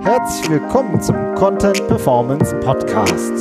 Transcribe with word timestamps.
Herzlich 0.00 0.50
willkommen 0.50 1.00
zum 1.00 1.16
Content 1.34 1.86
Performance 1.86 2.54
Podcast 2.60 3.32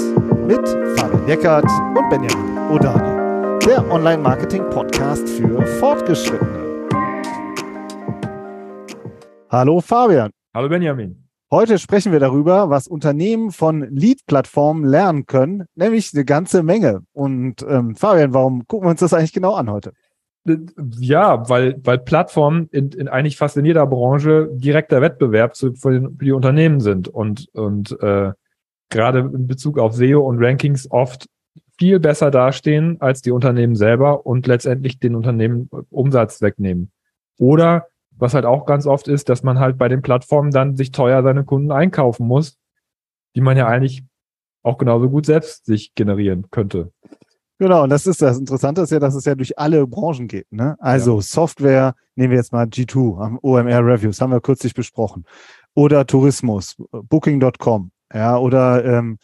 mit 0.46 0.68
Fabian 0.98 1.28
Eckert 1.28 1.66
und 1.66 2.10
Benjamin 2.10 2.58
Odani, 2.72 3.60
der 3.66 3.90
Online-Marketing-Podcast 3.92 5.28
für 5.28 5.66
Fortgeschrittene. 5.80 6.88
Hallo 9.50 9.82
Fabian. 9.82 10.32
Hallo 10.54 10.70
Benjamin. 10.70 11.28
Heute 11.50 11.80
sprechen 11.80 12.12
wir 12.12 12.20
darüber, 12.20 12.70
was 12.70 12.88
Unternehmen 12.88 13.52
von 13.52 13.82
Lead-Plattformen 13.90 14.86
lernen 14.86 15.26
können, 15.26 15.66
nämlich 15.76 16.12
eine 16.14 16.26
ganze 16.26 16.62
Menge. 16.64 17.02
Und 17.12 17.66
ähm, 17.68 17.96
Fabian, 17.96 18.34
warum 18.34 18.68
gucken 18.68 18.88
wir 18.88 18.92
uns 18.92 19.00
das 19.00 19.14
eigentlich 19.14 19.34
genau 19.34 19.56
an 19.56 19.72
heute? 19.72 19.94
Ja, 21.00 21.48
weil, 21.50 21.80
weil 21.84 22.00
Plattformen 22.00 22.68
in, 22.72 22.90
in 22.92 23.08
eigentlich 23.08 23.38
fast 23.38 23.56
in 23.56 23.66
jeder 23.66 23.88
Branche 23.88 24.50
direkter 24.52 25.02
Wettbewerb 25.02 25.56
zu, 25.56 25.74
für, 25.74 25.92
den, 25.92 26.18
für 26.18 26.26
die 26.26 26.32
Unternehmen 26.34 26.82
sind 26.82 27.08
und, 27.08 27.48
und 27.54 27.98
äh, 28.02 28.34
gerade 28.90 29.20
in 29.20 29.48
Bezug 29.48 29.80
auf 29.80 29.94
SEO 29.94 30.22
und 30.22 30.44
Rankings 30.44 30.92
oft 30.92 31.30
viel 31.78 32.00
besser 32.00 32.30
dastehen 32.30 33.00
als 33.00 33.22
die 33.22 33.32
Unternehmen 33.32 33.76
selber 33.76 34.26
und 34.26 34.46
letztendlich 34.46 35.00
den 35.00 35.16
Unternehmen 35.16 35.70
Umsatz 35.90 36.42
wegnehmen. 36.42 36.92
Oder 37.38 37.88
was 38.12 38.34
halt 38.34 38.46
auch 38.46 38.66
ganz 38.66 38.86
oft 38.86 39.08
ist, 39.08 39.30
dass 39.30 39.44
man 39.44 39.60
halt 39.60 39.78
bei 39.78 39.88
den 39.88 40.02
Plattformen 40.02 40.52
dann 40.52 40.76
sich 40.76 40.92
teuer 40.92 41.24
seine 41.24 41.44
Kunden 41.44 41.72
einkaufen 41.72 42.28
muss, 42.28 42.58
die 43.36 43.42
man 43.42 43.58
ja 43.58 43.68
eigentlich 43.68 44.04
auch 44.62 44.78
genauso 44.78 45.10
gut 45.10 45.26
selbst 45.26 45.66
sich 45.66 45.96
generieren 45.96 46.50
könnte. 46.52 46.92
Genau, 47.60 47.84
und 47.84 47.90
das 47.90 48.08
ist 48.08 48.22
das 48.22 48.40
Interessante 48.40 48.82
ist 48.82 48.92
ja, 48.92 49.00
dass 49.00 49.16
es 49.16 49.26
ja 49.26 49.36
durch 49.36 49.58
alle 49.58 49.86
Branchen 49.86 50.28
geht. 50.28 50.52
Ne? 50.52 50.76
Also 50.80 51.16
ja. 51.18 51.22
Software, 51.22 51.96
nehmen 52.16 52.32
wir 52.32 52.38
jetzt 52.38 52.52
mal 52.52 52.66
G2, 52.66 53.22
am 53.22 53.40
OMR 53.42 53.86
Reviews, 53.86 54.20
haben 54.22 54.32
wir 54.32 54.42
kürzlich 54.42 54.74
besprochen. 54.74 55.26
Oder 55.76 56.06
Tourismus, 56.06 56.76
Booking.com, 56.92 57.92
ja, 58.14 58.38
oder 58.38 58.84
ähm, 58.86 59.18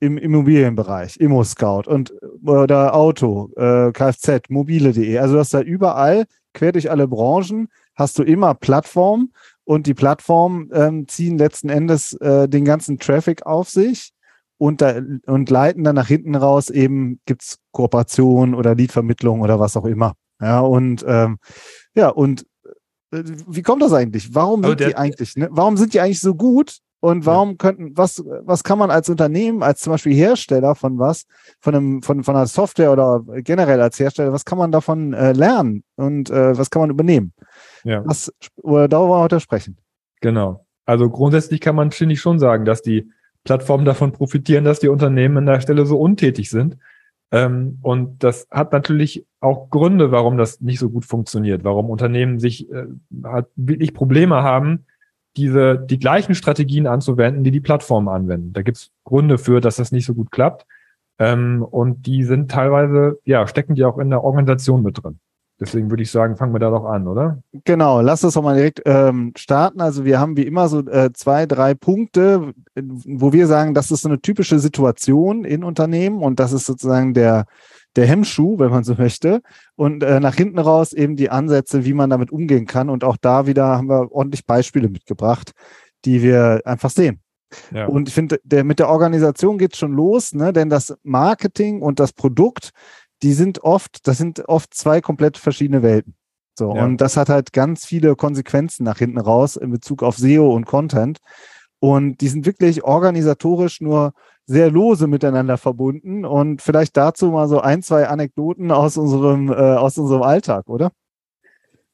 im 0.00 0.18
Immobilienbereich, 0.18 1.18
Immo-Scout 1.18 1.82
und 1.86 2.12
oder 2.44 2.94
Auto, 2.94 3.50
äh, 3.56 3.92
Kfz, 3.92 4.48
mobile.de. 4.48 5.18
Also 5.18 5.38
hast 5.38 5.54
da 5.54 5.60
überall, 5.60 6.24
quer 6.54 6.72
durch 6.72 6.90
alle 6.90 7.06
Branchen, 7.06 7.68
hast 7.94 8.18
du 8.18 8.24
immer 8.24 8.54
Plattformen 8.54 9.32
und 9.64 9.86
die 9.86 9.94
Plattformen 9.94 10.70
ähm, 10.72 11.06
ziehen 11.06 11.38
letzten 11.38 11.68
Endes 11.68 12.14
äh, 12.14 12.48
den 12.48 12.64
ganzen 12.64 12.98
Traffic 12.98 13.46
auf 13.46 13.68
sich 13.68 14.12
und, 14.62 14.80
da, 14.80 14.94
und 15.26 15.50
leiten 15.50 15.82
dann 15.82 15.96
nach 15.96 16.06
hinten 16.06 16.36
raus 16.36 16.70
eben 16.70 17.18
gibt's 17.26 17.58
Kooperation 17.72 18.54
oder 18.54 18.76
Liedvermittlung 18.76 19.40
oder 19.40 19.58
was 19.58 19.76
auch 19.76 19.84
immer. 19.84 20.12
Ja, 20.40 20.60
und 20.60 21.04
ähm, 21.04 21.38
ja, 21.96 22.10
und 22.10 22.46
äh, 23.10 23.24
wie 23.48 23.62
kommt 23.62 23.82
das 23.82 23.92
eigentlich? 23.92 24.36
Warum 24.36 24.62
sind 24.62 24.78
der, 24.78 24.88
die 24.90 24.96
eigentlich, 24.96 25.34
ne? 25.34 25.48
Warum 25.50 25.76
sind 25.76 25.94
die 25.94 26.00
eigentlich 26.00 26.20
so 26.20 26.36
gut? 26.36 26.78
Und 27.00 27.26
warum 27.26 27.58
könnten, 27.58 27.96
was, 27.96 28.22
was 28.24 28.62
kann 28.62 28.78
man 28.78 28.92
als 28.92 29.08
Unternehmen, 29.08 29.64
als 29.64 29.80
zum 29.80 29.92
Beispiel 29.92 30.14
Hersteller 30.14 30.76
von 30.76 31.00
was, 31.00 31.24
von 31.58 31.74
einem, 31.74 32.02
von, 32.02 32.22
von 32.22 32.36
einer 32.36 32.46
Software 32.46 32.92
oder 32.92 33.24
generell 33.42 33.80
als 33.80 33.98
Hersteller, 33.98 34.32
was 34.32 34.44
kann 34.44 34.58
man 34.58 34.70
davon 34.70 35.12
äh, 35.12 35.32
lernen 35.32 35.82
und 35.96 36.30
äh, 36.30 36.56
was 36.56 36.70
kann 36.70 36.82
man 36.82 36.90
übernehmen? 36.90 37.32
Ja. 37.82 38.04
Was, 38.06 38.32
oder 38.62 38.86
darüber 38.86 39.08
wollen 39.08 39.18
wir 39.18 39.24
heute 39.24 39.40
sprechen. 39.40 39.76
Genau. 40.20 40.64
Also 40.84 41.10
grundsätzlich 41.10 41.60
kann 41.60 41.74
man, 41.74 41.90
finde 41.90 42.12
ich, 42.12 42.20
schon 42.20 42.38
sagen, 42.38 42.64
dass 42.64 42.82
die 42.82 43.10
Plattformen 43.44 43.84
davon 43.84 44.12
profitieren, 44.12 44.64
dass 44.64 44.80
die 44.80 44.88
Unternehmen 44.88 45.38
an 45.38 45.46
der 45.46 45.60
Stelle 45.60 45.86
so 45.86 45.98
untätig 45.98 46.50
sind. 46.50 46.78
Ähm, 47.30 47.78
und 47.82 48.22
das 48.22 48.46
hat 48.50 48.72
natürlich 48.72 49.26
auch 49.40 49.70
Gründe, 49.70 50.12
warum 50.12 50.36
das 50.36 50.60
nicht 50.60 50.78
so 50.78 50.90
gut 50.90 51.04
funktioniert, 51.04 51.64
warum 51.64 51.90
Unternehmen 51.90 52.38
sich 52.38 52.70
äh, 52.70 52.86
halt 53.24 53.46
wirklich 53.56 53.94
Probleme 53.94 54.42
haben, 54.42 54.84
diese 55.36 55.78
die 55.78 55.98
gleichen 55.98 56.34
Strategien 56.34 56.86
anzuwenden, 56.86 57.42
die 57.42 57.50
die 57.50 57.60
Plattformen 57.60 58.08
anwenden. 58.08 58.52
Da 58.52 58.62
gibt 58.62 58.76
es 58.76 58.90
Gründe 59.04 59.38
für, 59.38 59.60
dass 59.60 59.76
das 59.76 59.92
nicht 59.92 60.04
so 60.04 60.14
gut 60.14 60.30
klappt. 60.30 60.66
Ähm, 61.18 61.62
und 61.62 62.06
die 62.06 62.24
sind 62.24 62.50
teilweise, 62.50 63.18
ja, 63.24 63.46
stecken 63.46 63.74
die 63.74 63.84
auch 63.84 63.98
in 63.98 64.10
der 64.10 64.22
Organisation 64.24 64.82
mit 64.82 65.02
drin. 65.02 65.18
Deswegen 65.62 65.90
würde 65.90 66.02
ich 66.02 66.10
sagen, 66.10 66.36
fangen 66.36 66.52
wir 66.52 66.58
da 66.58 66.70
doch 66.70 66.84
an, 66.86 67.06
oder? 67.06 67.40
Genau, 67.64 68.00
lass 68.00 68.24
uns 68.24 68.34
doch 68.34 68.42
mal 68.42 68.56
direkt 68.56 68.82
ähm, 68.84 69.32
starten. 69.36 69.80
Also 69.80 70.04
wir 70.04 70.18
haben 70.18 70.36
wie 70.36 70.42
immer 70.42 70.66
so 70.66 70.80
äh, 70.80 71.12
zwei, 71.12 71.46
drei 71.46 71.74
Punkte, 71.74 72.52
wo 72.74 73.32
wir 73.32 73.46
sagen, 73.46 73.72
das 73.72 73.92
ist 73.92 74.02
so 74.02 74.08
eine 74.08 74.20
typische 74.20 74.58
Situation 74.58 75.44
in 75.44 75.62
Unternehmen 75.62 76.20
und 76.20 76.40
das 76.40 76.52
ist 76.52 76.66
sozusagen 76.66 77.14
der, 77.14 77.44
der 77.94 78.06
Hemmschuh, 78.06 78.58
wenn 78.58 78.70
man 78.72 78.82
so 78.82 78.96
möchte. 78.96 79.40
Und 79.76 80.02
äh, 80.02 80.18
nach 80.18 80.34
hinten 80.34 80.58
raus 80.58 80.92
eben 80.92 81.14
die 81.14 81.30
Ansätze, 81.30 81.84
wie 81.84 81.94
man 81.94 82.10
damit 82.10 82.32
umgehen 82.32 82.66
kann. 82.66 82.90
Und 82.90 83.04
auch 83.04 83.16
da 83.16 83.46
wieder 83.46 83.66
haben 83.66 83.88
wir 83.88 84.10
ordentlich 84.10 84.44
Beispiele 84.44 84.88
mitgebracht, 84.88 85.52
die 86.04 86.22
wir 86.22 86.62
einfach 86.64 86.90
sehen. 86.90 87.20
Ja. 87.72 87.86
Und 87.86 88.08
ich 88.08 88.14
finde, 88.14 88.40
der, 88.42 88.64
mit 88.64 88.80
der 88.80 88.88
Organisation 88.88 89.58
geht 89.58 89.76
schon 89.76 89.92
los, 89.92 90.34
ne? 90.34 90.52
denn 90.52 90.70
das 90.70 90.94
Marketing 91.04 91.82
und 91.82 92.00
das 92.00 92.12
Produkt 92.12 92.70
die 93.22 93.32
sind 93.32 93.62
oft, 93.62 94.06
das 94.06 94.18
sind 94.18 94.48
oft 94.48 94.74
zwei 94.74 95.00
komplett 95.00 95.38
verschiedene 95.38 95.82
Welten. 95.82 96.14
So, 96.58 96.74
ja. 96.74 96.84
und 96.84 97.00
das 97.00 97.16
hat 97.16 97.28
halt 97.28 97.52
ganz 97.52 97.86
viele 97.86 98.14
Konsequenzen 98.14 98.84
nach 98.84 98.98
hinten 98.98 99.18
raus 99.18 99.56
in 99.56 99.70
Bezug 99.70 100.02
auf 100.02 100.18
SEO 100.18 100.52
und 100.54 100.66
Content. 100.66 101.18
Und 101.78 102.20
die 102.20 102.28
sind 102.28 102.46
wirklich 102.46 102.84
organisatorisch 102.84 103.80
nur 103.80 104.12
sehr 104.46 104.70
lose 104.70 105.06
miteinander 105.06 105.56
verbunden. 105.56 106.24
Und 106.24 106.62
vielleicht 106.62 106.96
dazu 106.96 107.30
mal 107.30 107.48
so 107.48 107.60
ein, 107.60 107.82
zwei 107.82 108.06
Anekdoten 108.06 108.70
aus 108.70 108.96
unserem, 108.96 109.50
äh, 109.50 109.54
aus 109.54 109.98
unserem 109.98 110.22
Alltag, 110.22 110.68
oder? 110.68 110.92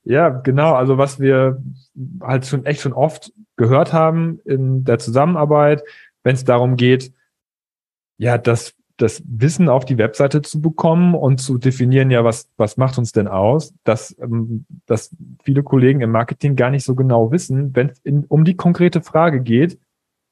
Ja, 0.05 0.29
genau. 0.31 0.75
Also 0.75 0.99
was 0.99 1.21
wir 1.21 1.63
halt 2.21 2.47
schon 2.47 2.67
echt 2.67 2.81
schon 2.81 2.93
oft 2.93 3.33
gehört 3.57 3.93
haben 3.93 4.41
in 4.45 4.85
der 4.85 4.99
Zusammenarbeit, 4.99 5.83
wenn 6.23 6.35
es 6.35 6.45
darum 6.45 6.77
geht, 6.77 7.13
ja, 8.17 8.39
dass 8.39 8.75
das 8.99 9.23
Wissen 9.27 9.69
auf 9.69 9.85
die 9.85 9.97
Webseite 9.97 10.43
zu 10.43 10.61
bekommen 10.61 11.15
und 11.15 11.39
zu 11.39 11.57
definieren, 11.57 12.11
ja, 12.11 12.25
was, 12.25 12.51
was 12.57 12.77
macht 12.77 12.99
uns 12.99 13.13
denn 13.13 13.29
aus, 13.29 13.73
dass, 13.85 14.17
ähm, 14.21 14.67
dass 14.87 15.15
viele 15.43 15.63
Kollegen 15.63 16.01
im 16.01 16.11
Marketing 16.11 16.57
gar 16.57 16.71
nicht 16.71 16.85
so 16.85 16.95
genau 16.95 17.31
wissen, 17.31 17.75
wenn 17.75 17.91
es 17.91 18.03
um 18.29 18.45
die 18.45 18.57
konkrete 18.57 19.01
Frage 19.01 19.41
geht, 19.41 19.79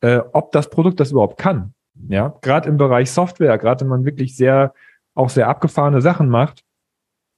äh, 0.01 0.19
ob 0.33 0.53
das 0.53 0.69
Produkt 0.69 1.01
das 1.01 1.13
überhaupt 1.13 1.39
kann. 1.39 1.73
Ja, 2.09 2.37
gerade 2.43 2.69
im 2.69 2.77
Bereich 2.77 3.11
Software, 3.11 3.57
gerade 3.57 3.83
wenn 3.83 3.89
man 3.89 4.05
wirklich 4.05 4.37
sehr, 4.37 4.75
auch 5.15 5.31
sehr 5.31 5.49
abgefahrene 5.49 6.03
Sachen 6.03 6.29
macht, 6.29 6.63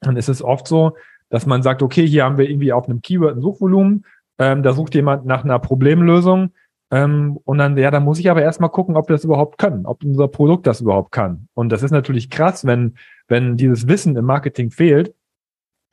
dann 0.00 0.16
ist 0.16 0.28
es 0.28 0.42
oft 0.42 0.66
so, 0.66 0.96
dass 1.28 1.46
man 1.46 1.62
sagt, 1.62 1.82
okay, 1.82 2.06
hier 2.06 2.24
haben 2.24 2.38
wir 2.38 2.48
irgendwie 2.48 2.72
auf 2.72 2.88
einem 2.88 3.02
Keyword 3.02 3.36
ein 3.36 3.42
Suchvolumen, 3.42 4.04
ähm, 4.38 4.62
da 4.62 4.72
sucht 4.72 4.94
jemand 4.94 5.26
nach 5.26 5.44
einer 5.44 5.58
Problemlösung, 5.58 6.52
ähm, 6.90 7.38
und 7.44 7.58
dann, 7.58 7.76
ja, 7.76 7.90
dann 7.90 8.04
muss 8.04 8.18
ich 8.18 8.30
aber 8.30 8.42
erstmal 8.42 8.70
gucken, 8.70 8.96
ob 8.96 9.08
wir 9.08 9.14
das 9.14 9.24
überhaupt 9.24 9.58
können, 9.58 9.84
ob 9.84 10.02
unser 10.04 10.28
Produkt 10.28 10.66
das 10.66 10.80
überhaupt 10.80 11.12
kann. 11.12 11.48
Und 11.54 11.70
das 11.70 11.82
ist 11.82 11.90
natürlich 11.90 12.30
krass, 12.30 12.64
wenn, 12.64 12.94
wenn 13.26 13.56
dieses 13.56 13.88
Wissen 13.88 14.16
im 14.16 14.24
Marketing 14.24 14.70
fehlt 14.70 15.14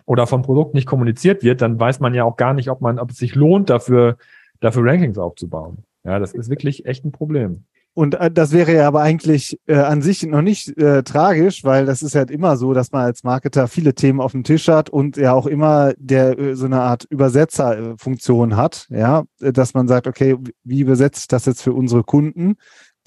oder 0.06 0.26
vom 0.26 0.42
Produkt 0.42 0.74
nicht 0.74 0.88
kommuniziert 0.88 1.44
wird, 1.44 1.62
dann 1.62 1.80
weiß 1.80 2.00
man 2.00 2.14
ja 2.14 2.24
auch 2.24 2.38
gar 2.38 2.54
nicht, 2.54 2.70
ob 2.70 2.82
man, 2.82 3.00
ob 3.00 3.12
es 3.12 3.18
sich 3.18 3.36
lohnt, 3.36 3.70
dafür, 3.70 4.18
dafür 4.62 4.86
Rankings 4.86 5.18
aufzubauen. 5.18 5.80
Ja, 6.06 6.20
das 6.20 6.34
ist 6.34 6.50
wirklich 6.50 6.86
echt 6.86 7.04
ein 7.04 7.12
Problem. 7.12 7.66
Und 7.96 8.16
äh, 8.16 8.30
das 8.30 8.52
wäre 8.52 8.76
ja 8.76 8.88
aber 8.88 9.02
eigentlich 9.02 9.58
äh, 9.68 9.78
an 9.78 10.02
sich 10.02 10.22
noch 10.24 10.42
nicht 10.42 10.78
äh, 10.78 11.02
tragisch, 11.04 11.64
weil 11.64 11.86
das 11.86 12.04
ist 12.04 12.14
halt 12.14 12.30
immer 12.30 12.58
so, 12.58 12.74
dass 12.74 12.92
man 12.92 13.06
als 13.06 13.24
Marketer 13.24 13.70
viele 13.70 13.96
Themen 13.96 14.20
auf 14.20 14.34
dem 14.34 14.44
Tisch 14.44 14.68
hat 14.68 14.90
und 14.90 15.16
ja 15.16 15.34
auch 15.34 15.48
immer 15.48 15.94
der 15.98 16.38
äh, 16.38 16.56
so 16.56 16.66
eine 16.66 16.82
Art 16.82 17.06
Übersetzerfunktion 17.10 18.58
hat, 18.58 18.88
ja, 18.90 19.24
dass 19.40 19.74
man 19.74 19.88
sagt, 19.88 20.08
okay, 20.08 20.36
wie 20.66 20.82
übersetze 20.82 21.22
ich 21.22 21.28
das 21.30 21.46
jetzt 21.46 21.62
für 21.62 21.72
unsere 21.72 22.04
Kunden, 22.04 22.58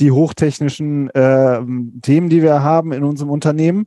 die 0.01 0.11
hochtechnischen 0.11 1.11
äh, 1.11 1.61
Themen, 2.01 2.31
die 2.31 2.43
wir 2.43 2.63
haben 2.63 2.93
in 2.93 3.05
unserem 3.05 3.31
Unternehmen. 3.31 3.87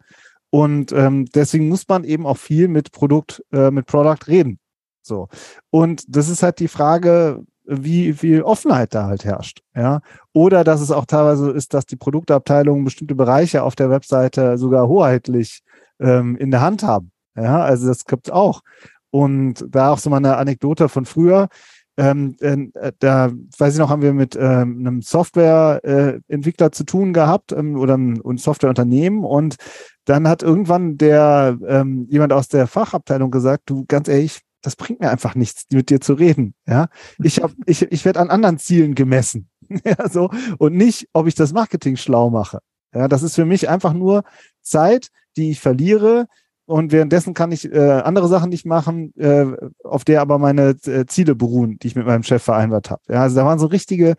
Und 0.51 0.91
ähm, 0.91 1.25
deswegen 1.33 1.67
muss 1.67 1.87
man 1.87 2.03
eben 2.03 2.27
auch 2.27 2.37
viel 2.37 2.67
mit 2.67 2.91
Produkt, 2.91 3.43
äh, 3.51 3.71
mit 3.71 3.87
Product 3.87 4.27
reden. 4.27 4.59
So. 5.01 5.29
Und 5.71 6.03
das 6.07 6.29
ist 6.29 6.43
halt 6.43 6.59
die 6.59 6.67
Frage, 6.67 7.43
wie 7.65 8.13
viel 8.13 8.41
Offenheit 8.41 8.93
da 8.93 9.05
halt 9.05 9.25
herrscht. 9.25 9.61
Ja. 9.75 10.01
Oder 10.33 10.63
dass 10.63 10.81
es 10.81 10.91
auch 10.91 11.05
teilweise 11.05 11.51
ist, 11.51 11.73
dass 11.73 11.85
die 11.85 11.95
Produktabteilungen 11.95 12.83
bestimmte 12.83 13.15
Bereiche 13.15 13.63
auf 13.63 13.75
der 13.75 13.89
Webseite 13.89 14.57
sogar 14.57 14.87
hoheitlich 14.87 15.61
ähm, 15.99 16.35
in 16.37 16.51
der 16.51 16.61
Hand 16.61 16.83
haben. 16.83 17.11
Ja, 17.35 17.61
also 17.61 17.87
das 17.87 18.05
gibt 18.05 18.27
es 18.27 18.33
auch. 18.33 18.61
Und 19.09 19.65
da 19.69 19.91
auch 19.91 19.99
so 19.99 20.09
mal 20.09 20.17
eine 20.17 20.37
Anekdote 20.37 20.89
von 20.89 21.05
früher. 21.05 21.49
Ähm, 21.97 22.35
äh, 22.39 22.91
da 22.99 23.31
weiß 23.57 23.73
ich 23.73 23.79
noch, 23.79 23.89
haben 23.89 24.01
wir 24.01 24.13
mit 24.13 24.35
ähm, 24.35 24.79
einem 24.79 25.01
Softwareentwickler 25.01 26.67
äh, 26.67 26.71
zu 26.71 26.85
tun 26.85 27.13
gehabt 27.13 27.51
ähm, 27.51 27.77
oder 27.77 27.97
ein 27.97 28.37
Softwareunternehmen 28.37 29.25
und 29.25 29.57
dann 30.05 30.27
hat 30.27 30.41
irgendwann 30.41 30.97
der 30.97 31.57
ähm, 31.67 32.07
jemand 32.09 32.33
aus 32.33 32.47
der 32.47 32.67
Fachabteilung 32.67 33.29
gesagt, 33.29 33.69
du 33.69 33.85
ganz 33.87 34.07
ehrlich, 34.07 34.39
das 34.61 34.75
bringt 34.75 34.99
mir 34.99 35.09
einfach 35.09 35.35
nichts, 35.35 35.65
mit 35.71 35.89
dir 35.89 36.01
zu 36.01 36.13
reden. 36.13 36.53
Ja, 36.67 36.87
ich 37.21 37.41
habe, 37.41 37.53
ich, 37.65 37.81
ich 37.81 38.05
werde 38.05 38.19
an 38.19 38.29
anderen 38.29 38.59
Zielen 38.59 38.95
gemessen. 38.95 39.49
ja, 39.85 40.09
so 40.09 40.29
und 40.57 40.75
nicht, 40.75 41.07
ob 41.13 41.27
ich 41.27 41.35
das 41.35 41.53
Marketing 41.53 41.97
schlau 41.97 42.29
mache. 42.29 42.59
Ja, 42.93 43.07
das 43.07 43.23
ist 43.23 43.35
für 43.35 43.45
mich 43.45 43.69
einfach 43.69 43.93
nur 43.93 44.23
Zeit, 44.61 45.07
die 45.37 45.51
ich 45.51 45.59
verliere 45.59 46.27
und 46.65 46.91
währenddessen 46.91 47.33
kann 47.33 47.51
ich 47.51 47.71
äh, 47.71 47.77
andere 47.77 48.27
Sachen 48.27 48.49
nicht 48.49 48.65
machen, 48.65 49.13
äh, 49.17 49.45
auf 49.83 50.05
der 50.05 50.21
aber 50.21 50.37
meine 50.37 50.69
äh, 50.85 51.05
Ziele 51.05 51.35
beruhen, 51.35 51.77
die 51.79 51.87
ich 51.87 51.95
mit 51.95 52.05
meinem 52.05 52.23
Chef 52.23 52.43
vereinbart 52.43 52.89
habe. 52.89 53.01
Ja, 53.09 53.23
also 53.23 53.35
da 53.35 53.45
waren 53.45 53.59
so 53.59 53.65
richtige, 53.65 54.15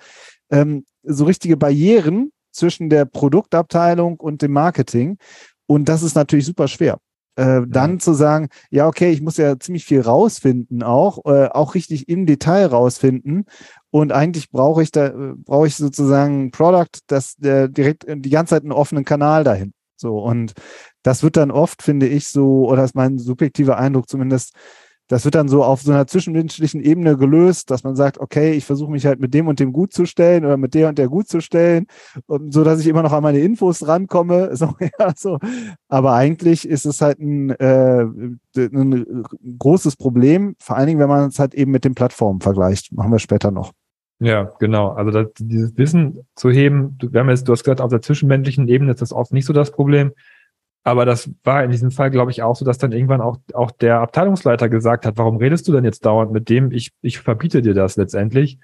ähm, 0.50 0.84
so 1.02 1.24
richtige 1.24 1.56
Barrieren 1.56 2.30
zwischen 2.50 2.90
der 2.90 3.06
Produktabteilung 3.06 4.20
und 4.20 4.42
dem 4.42 4.52
Marketing. 4.52 5.16
Und 5.66 5.88
das 5.88 6.02
ist 6.02 6.14
natürlich 6.14 6.44
super 6.44 6.68
schwer. 6.68 6.98
Äh, 7.36 7.62
dann 7.66 7.98
zu 7.98 8.12
sagen, 8.12 8.48
ja, 8.70 8.86
okay, 8.86 9.10
ich 9.10 9.22
muss 9.22 9.38
ja 9.38 9.58
ziemlich 9.58 9.86
viel 9.86 10.02
rausfinden 10.02 10.82
auch, 10.82 11.24
äh, 11.24 11.48
auch 11.48 11.74
richtig 11.74 12.08
im 12.08 12.26
Detail 12.26 12.66
rausfinden. 12.66 13.46
Und 13.90 14.12
eigentlich 14.12 14.50
brauche 14.50 14.82
ich 14.82 14.90
da, 14.90 15.06
äh, 15.06 15.34
brauche 15.36 15.66
ich 15.66 15.76
sozusagen 15.76 16.46
ein 16.46 16.50
Product, 16.50 17.00
das 17.06 17.38
äh, 17.42 17.70
direkt 17.70 18.04
die 18.06 18.30
ganze 18.30 18.50
Zeit 18.50 18.62
einen 18.62 18.72
offenen 18.72 19.04
Kanal 19.04 19.44
dahin. 19.44 19.72
So. 19.96 20.18
Und 20.18 20.52
das 21.02 21.22
wird 21.22 21.36
dann 21.36 21.50
oft, 21.50 21.82
finde 21.82 22.06
ich, 22.06 22.28
so, 22.28 22.68
oder 22.68 22.84
ist 22.84 22.94
mein 22.94 23.18
subjektiver 23.18 23.78
Eindruck 23.78 24.08
zumindest, 24.08 24.54
das 25.12 25.26
wird 25.26 25.34
dann 25.34 25.48
so 25.48 25.62
auf 25.62 25.82
so 25.82 25.92
einer 25.92 26.06
zwischenmenschlichen 26.06 26.80
Ebene 26.80 27.18
gelöst, 27.18 27.70
dass 27.70 27.84
man 27.84 27.96
sagt, 27.96 28.18
okay, 28.18 28.52
ich 28.52 28.64
versuche 28.64 28.90
mich 28.90 29.04
halt 29.04 29.20
mit 29.20 29.34
dem 29.34 29.46
und 29.46 29.60
dem 29.60 29.70
gut 29.70 29.92
zu 29.92 30.06
stellen 30.06 30.42
oder 30.46 30.56
mit 30.56 30.72
der 30.72 30.88
und 30.88 30.96
der 30.96 31.08
gut 31.08 31.28
zu 31.28 31.42
stellen, 31.42 31.86
so 32.48 32.64
dass 32.64 32.80
ich 32.80 32.86
immer 32.86 33.02
noch 33.02 33.12
an 33.12 33.22
meine 33.22 33.40
Infos 33.40 33.86
rankomme. 33.86 34.56
So, 34.62 34.74
ja, 34.80 35.12
so. 35.16 35.38
Aber 35.88 36.14
eigentlich 36.14 36.68
ist 36.68 36.86
es 36.86 37.00
halt 37.00 37.18
ein, 37.18 37.50
äh, 37.50 38.04
ein 38.56 39.24
großes 39.58 39.96
Problem, 39.96 40.54
vor 40.60 40.76
allen 40.76 40.86
Dingen, 40.86 41.00
wenn 41.00 41.08
man 41.08 41.28
es 41.28 41.38
halt 41.38 41.52
eben 41.54 41.72
mit 41.72 41.84
den 41.84 41.94
Plattformen 41.94 42.40
vergleicht. 42.40 42.92
Machen 42.92 43.10
wir 43.10 43.18
später 43.18 43.50
noch. 43.50 43.72
Ja, 44.20 44.52
genau. 44.60 44.90
Also 44.90 45.10
das, 45.10 45.26
dieses 45.38 45.76
Wissen 45.76 46.20
zu 46.36 46.50
heben, 46.50 46.96
du, 46.98 47.12
wir 47.12 47.20
haben 47.20 47.28
jetzt, 47.28 47.48
du 47.48 47.52
hast 47.52 47.64
gesagt, 47.64 47.80
auf 47.80 47.90
der 47.90 48.02
zwischenmenschlichen 48.02 48.68
Ebene 48.68 48.92
ist 48.92 49.02
das 49.02 49.12
oft 49.12 49.32
nicht 49.32 49.46
so 49.46 49.52
das 49.52 49.72
Problem. 49.72 50.12
Aber 50.84 51.04
das 51.04 51.30
war 51.44 51.62
in 51.62 51.70
diesem 51.70 51.90
Fall, 51.90 52.10
glaube 52.10 52.32
ich, 52.32 52.42
auch 52.42 52.56
so, 52.56 52.64
dass 52.64 52.78
dann 52.78 52.92
irgendwann 52.92 53.20
auch, 53.20 53.38
auch 53.54 53.70
der 53.70 54.00
Abteilungsleiter 54.00 54.68
gesagt 54.68 55.06
hat, 55.06 55.16
warum 55.16 55.36
redest 55.36 55.68
du 55.68 55.72
denn 55.72 55.84
jetzt 55.84 56.04
dauernd 56.04 56.32
mit 56.32 56.48
dem? 56.48 56.72
Ich, 56.72 56.92
ich 57.02 57.20
verbiete 57.20 57.62
dir 57.62 57.74
das 57.74 57.96
letztendlich, 57.96 58.58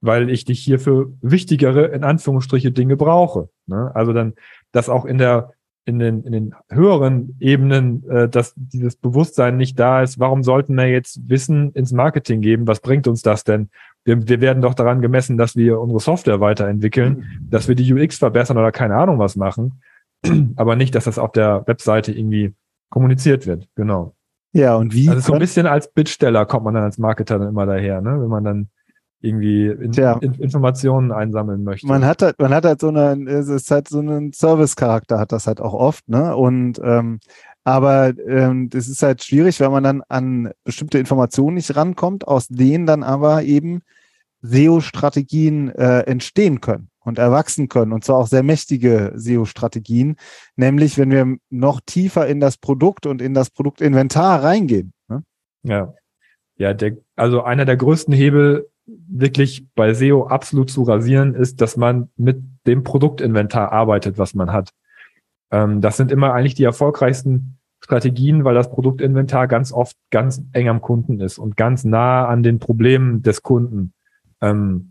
weil 0.00 0.30
ich 0.30 0.46
dich 0.46 0.60
hier 0.60 0.78
für 0.78 1.12
wichtigere, 1.20 1.86
in 1.86 2.02
Anführungsstriche, 2.02 2.72
Dinge 2.72 2.96
brauche. 2.96 3.50
Ne? 3.66 3.90
Also 3.94 4.14
dann, 4.14 4.34
dass 4.72 4.88
auch 4.88 5.04
in 5.04 5.18
der, 5.18 5.52
in 5.84 5.98
den, 5.98 6.22
in 6.22 6.32
den 6.32 6.54
höheren 6.70 7.36
Ebenen, 7.40 8.08
äh, 8.08 8.28
dass 8.28 8.54
dieses 8.56 8.96
Bewusstsein 8.96 9.58
nicht 9.58 9.78
da 9.78 10.02
ist, 10.02 10.18
warum 10.18 10.42
sollten 10.42 10.74
wir 10.76 10.88
jetzt 10.88 11.28
Wissen 11.28 11.72
ins 11.72 11.92
Marketing 11.92 12.40
geben? 12.40 12.68
Was 12.68 12.80
bringt 12.80 13.06
uns 13.06 13.20
das 13.20 13.44
denn? 13.44 13.68
Wir, 14.04 14.26
wir 14.26 14.40
werden 14.40 14.62
doch 14.62 14.72
daran 14.72 15.02
gemessen, 15.02 15.36
dass 15.36 15.56
wir 15.56 15.78
unsere 15.78 16.00
Software 16.00 16.40
weiterentwickeln, 16.40 17.26
dass 17.42 17.68
wir 17.68 17.74
die 17.74 17.92
UX 17.92 18.16
verbessern 18.16 18.56
oder 18.56 18.72
keine 18.72 18.96
Ahnung 18.96 19.18
was 19.18 19.36
machen 19.36 19.82
aber 20.56 20.76
nicht, 20.76 20.94
dass 20.94 21.04
das 21.04 21.18
auf 21.18 21.32
der 21.32 21.64
Webseite 21.66 22.12
irgendwie 22.12 22.54
kommuniziert 22.90 23.46
wird. 23.46 23.68
Genau. 23.74 24.14
Ja, 24.52 24.76
und 24.76 24.94
wie? 24.94 25.08
Also 25.08 25.20
so 25.20 25.32
ein 25.32 25.38
bisschen 25.38 25.66
als 25.66 25.92
Bittsteller 25.92 26.44
kommt 26.44 26.64
man 26.64 26.74
dann 26.74 26.82
als 26.82 26.98
Marketer 26.98 27.38
dann 27.38 27.48
immer 27.48 27.66
daher, 27.66 28.00
ne? 28.00 28.20
wenn 28.20 28.28
man 28.28 28.44
dann 28.44 28.68
irgendwie 29.22 29.66
in, 29.66 29.92
in, 29.92 30.34
Informationen 30.34 31.12
einsammeln 31.12 31.62
möchte. 31.62 31.86
Man 31.86 32.04
hat 32.04 32.22
halt, 32.22 32.38
man 32.38 32.54
hat 32.54 32.64
halt 32.64 32.80
so 32.80 32.88
eine, 32.88 33.30
es 33.30 33.48
ist 33.48 33.70
halt 33.70 33.88
so 33.88 33.98
einen 33.98 34.32
Service-Charakter, 34.32 35.18
hat 35.18 35.32
das 35.32 35.46
halt 35.46 35.60
auch 35.60 35.74
oft, 35.74 36.08
ne? 36.08 36.34
Und 36.34 36.80
ähm, 36.82 37.20
aber 37.62 38.14
ähm, 38.26 38.70
das 38.70 38.88
ist 38.88 39.02
halt 39.02 39.22
schwierig, 39.22 39.60
wenn 39.60 39.70
man 39.70 39.84
dann 39.84 40.02
an 40.08 40.50
bestimmte 40.64 40.98
Informationen 40.98 41.56
nicht 41.56 41.76
rankommt, 41.76 42.26
aus 42.26 42.48
denen 42.48 42.86
dann 42.86 43.02
aber 43.02 43.42
eben 43.42 43.82
SEO-Strategien 44.40 45.68
äh, 45.68 46.00
entstehen 46.00 46.62
können 46.62 46.89
und 47.00 47.18
erwachsen 47.18 47.68
können 47.68 47.92
und 47.92 48.04
zwar 48.04 48.18
auch 48.18 48.26
sehr 48.26 48.42
mächtige 48.42 49.12
SEO-Strategien, 49.14 50.16
nämlich 50.56 50.98
wenn 50.98 51.10
wir 51.10 51.36
noch 51.48 51.80
tiefer 51.84 52.26
in 52.26 52.40
das 52.40 52.56
Produkt 52.56 53.06
und 53.06 53.22
in 53.22 53.34
das 53.34 53.50
Produktinventar 53.50 54.42
reingehen. 54.42 54.92
Ne? 55.08 55.22
Ja, 55.62 55.94
ja, 56.56 56.74
der, 56.74 56.98
also 57.16 57.42
einer 57.42 57.64
der 57.64 57.78
größten 57.78 58.12
Hebel 58.12 58.68
wirklich 58.86 59.66
bei 59.74 59.94
SEO 59.94 60.26
absolut 60.26 60.70
zu 60.70 60.82
rasieren 60.82 61.34
ist, 61.34 61.60
dass 61.60 61.76
man 61.76 62.10
mit 62.16 62.42
dem 62.66 62.84
Produktinventar 62.84 63.72
arbeitet, 63.72 64.18
was 64.18 64.34
man 64.34 64.52
hat. 64.52 64.70
Ähm, 65.50 65.80
das 65.80 65.96
sind 65.96 66.12
immer 66.12 66.34
eigentlich 66.34 66.54
die 66.54 66.64
erfolgreichsten 66.64 67.58
Strategien, 67.82 68.44
weil 68.44 68.54
das 68.54 68.70
Produktinventar 68.70 69.48
ganz 69.48 69.72
oft 69.72 69.96
ganz 70.10 70.42
eng 70.52 70.68
am 70.68 70.82
Kunden 70.82 71.20
ist 71.20 71.38
und 71.38 71.56
ganz 71.56 71.84
nah 71.84 72.26
an 72.26 72.42
den 72.42 72.58
Problemen 72.58 73.22
des 73.22 73.42
Kunden. 73.42 73.94
Ähm, 74.42 74.89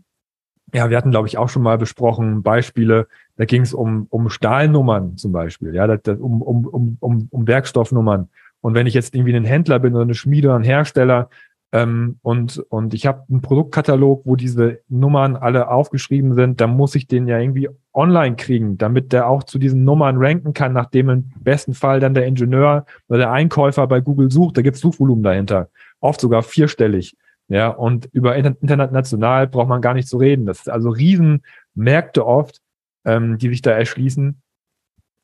ja, 0.72 0.90
wir 0.90 0.96
hatten, 0.96 1.10
glaube 1.10 1.28
ich, 1.28 1.38
auch 1.38 1.48
schon 1.48 1.62
mal 1.62 1.78
besprochen, 1.78 2.42
Beispiele, 2.42 3.06
da 3.36 3.44
ging 3.44 3.62
es 3.62 3.72
um, 3.72 4.06
um 4.10 4.28
Stahlnummern 4.28 5.16
zum 5.16 5.32
Beispiel, 5.32 5.74
ja, 5.74 5.86
um, 5.86 6.42
um, 6.42 6.66
um, 6.66 6.96
um, 7.00 7.28
um 7.30 7.46
Werkstoffnummern. 7.46 8.28
Und 8.60 8.74
wenn 8.74 8.86
ich 8.86 8.94
jetzt 8.94 9.14
irgendwie 9.14 9.34
ein 9.34 9.44
Händler 9.44 9.78
bin 9.78 9.94
oder 9.94 10.02
eine 10.02 10.14
Schmiede 10.14 10.48
oder 10.48 10.58
ein 10.58 10.64
Hersteller 10.64 11.30
ähm, 11.72 12.18
und, 12.22 12.58
und 12.68 12.94
ich 12.94 13.06
habe 13.06 13.24
einen 13.30 13.40
Produktkatalog, 13.40 14.22
wo 14.26 14.36
diese 14.36 14.80
Nummern 14.88 15.36
alle 15.36 15.70
aufgeschrieben 15.70 16.34
sind, 16.34 16.60
dann 16.60 16.76
muss 16.76 16.94
ich 16.94 17.06
den 17.06 17.26
ja 17.26 17.38
irgendwie 17.38 17.70
online 17.94 18.36
kriegen, 18.36 18.76
damit 18.76 19.12
der 19.12 19.28
auch 19.28 19.44
zu 19.44 19.58
diesen 19.58 19.84
Nummern 19.84 20.16
ranken 20.18 20.52
kann, 20.52 20.72
nachdem 20.72 21.08
im 21.08 21.32
besten 21.40 21.74
Fall 21.74 22.00
dann 22.00 22.14
der 22.14 22.26
Ingenieur 22.26 22.86
oder 23.08 23.18
der 23.18 23.32
Einkäufer 23.32 23.86
bei 23.86 24.00
Google 24.00 24.30
sucht. 24.30 24.58
Da 24.58 24.62
gibt 24.62 24.76
es 24.76 24.82
Suchvolumen 24.82 25.22
dahinter, 25.22 25.68
oft 26.00 26.20
sogar 26.20 26.42
vierstellig. 26.42 27.16
Ja, 27.50 27.68
und 27.68 28.08
über 28.12 28.36
international 28.36 29.48
braucht 29.48 29.68
man 29.68 29.82
gar 29.82 29.92
nicht 29.94 30.06
zu 30.06 30.18
reden. 30.18 30.46
Das 30.46 30.60
ist 30.60 30.70
also 30.70 30.90
Riesenmärkte 30.90 32.24
oft, 32.24 32.60
ähm, 33.04 33.38
die 33.38 33.48
sich 33.48 33.60
da 33.60 33.72
erschließen. 33.72 34.40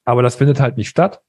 Aber 0.05 0.23
das 0.23 0.35
findet 0.35 0.59
halt 0.59 0.77
nicht 0.77 0.89
statt. 0.89 1.23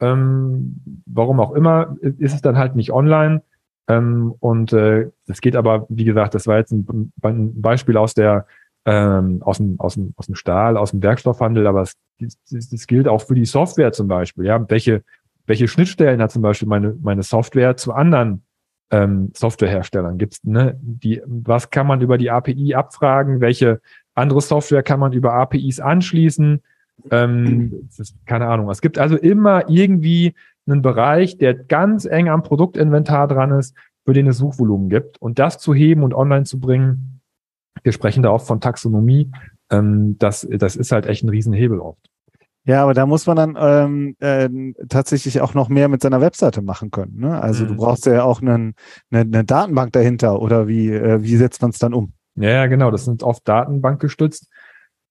Ähm, 0.00 1.02
warum 1.06 1.40
auch 1.40 1.50
immer, 1.52 1.96
ist 2.00 2.34
es 2.34 2.40
dann 2.40 2.56
halt 2.56 2.76
nicht 2.76 2.92
online. 2.92 3.42
Ähm, 3.88 4.32
und 4.38 4.72
äh, 4.72 5.10
das 5.26 5.40
geht 5.40 5.56
aber, 5.56 5.86
wie 5.88 6.04
gesagt, 6.04 6.36
das 6.36 6.46
war 6.46 6.58
jetzt 6.58 6.70
ein, 6.70 7.12
ein 7.20 7.60
Beispiel 7.60 7.96
aus 7.96 8.14
der 8.14 8.46
ähm, 8.84 9.42
aus, 9.42 9.56
dem, 9.56 9.78
aus, 9.80 9.94
dem, 9.94 10.14
aus 10.16 10.26
dem 10.26 10.36
Stahl, 10.36 10.76
aus 10.76 10.92
dem 10.92 11.02
Werkstoffhandel, 11.02 11.66
aber 11.66 11.82
es, 11.82 11.94
das, 12.20 12.68
das 12.68 12.86
gilt 12.86 13.08
auch 13.08 13.20
für 13.20 13.34
die 13.34 13.44
Software 13.44 13.92
zum 13.92 14.06
Beispiel. 14.06 14.46
Ja, 14.46 14.64
welche, 14.70 15.02
welche 15.46 15.66
Schnittstellen 15.66 16.22
hat 16.22 16.30
zum 16.30 16.42
Beispiel 16.42 16.68
meine, 16.68 16.96
meine 17.02 17.24
Software 17.24 17.76
zu 17.76 17.92
anderen 17.92 18.44
ähm, 18.90 19.30
Softwareherstellern 19.34 20.18
gibt's, 20.18 20.42
ne, 20.44 20.78
die, 20.80 21.22
was 21.26 21.70
kann 21.70 21.86
man 21.86 22.00
über 22.00 22.18
die 22.18 22.30
API 22.30 22.74
abfragen, 22.74 23.40
welche 23.40 23.80
andere 24.14 24.40
Software 24.40 24.82
kann 24.82 25.00
man 25.00 25.12
über 25.12 25.34
APIs 25.34 25.80
anschließen, 25.80 26.62
ähm, 27.10 27.88
ist, 27.96 28.14
keine 28.26 28.48
Ahnung. 28.48 28.70
Es 28.70 28.80
gibt 28.80 28.98
also 28.98 29.16
immer 29.16 29.68
irgendwie 29.68 30.34
einen 30.66 30.82
Bereich, 30.82 31.38
der 31.38 31.54
ganz 31.54 32.04
eng 32.04 32.28
am 32.28 32.42
Produktinventar 32.42 33.28
dran 33.28 33.52
ist, 33.52 33.76
für 34.04 34.12
den 34.12 34.26
es 34.26 34.38
Suchvolumen 34.38 34.88
gibt. 34.88 35.20
Und 35.20 35.38
das 35.38 35.58
zu 35.58 35.74
heben 35.74 36.02
und 36.02 36.14
online 36.14 36.44
zu 36.44 36.58
bringen, 36.58 37.20
wir 37.82 37.92
sprechen 37.92 38.22
da 38.22 38.30
oft 38.30 38.46
von 38.46 38.60
Taxonomie, 38.60 39.30
ähm, 39.70 40.18
das, 40.18 40.46
das 40.50 40.76
ist 40.76 40.92
halt 40.92 41.06
echt 41.06 41.22
ein 41.24 41.28
Riesenhebel 41.28 41.78
oft. 41.78 42.07
Ja, 42.68 42.82
aber 42.82 42.92
da 42.92 43.06
muss 43.06 43.26
man 43.26 43.36
dann 43.36 43.56
ähm, 43.58 44.14
äh, 44.20 44.46
tatsächlich 44.90 45.40
auch 45.40 45.54
noch 45.54 45.70
mehr 45.70 45.88
mit 45.88 46.02
seiner 46.02 46.20
Webseite 46.20 46.60
machen 46.60 46.90
können. 46.90 47.18
Ne? 47.18 47.40
Also 47.40 47.64
mhm. 47.64 47.68
du 47.68 47.76
brauchst 47.76 48.04
ja 48.04 48.24
auch 48.24 48.42
einen, 48.42 48.74
eine, 49.10 49.22
eine 49.22 49.42
Datenbank 49.42 49.94
dahinter 49.94 50.42
oder 50.42 50.68
wie, 50.68 50.92
äh, 50.92 51.22
wie 51.22 51.36
setzt 51.36 51.62
man 51.62 51.70
es 51.70 51.78
dann 51.78 51.94
um? 51.94 52.12
Ja, 52.34 52.66
genau, 52.66 52.90
das 52.90 53.06
sind 53.06 53.22
oft 53.22 53.48
datenbankgestützt. 53.48 54.50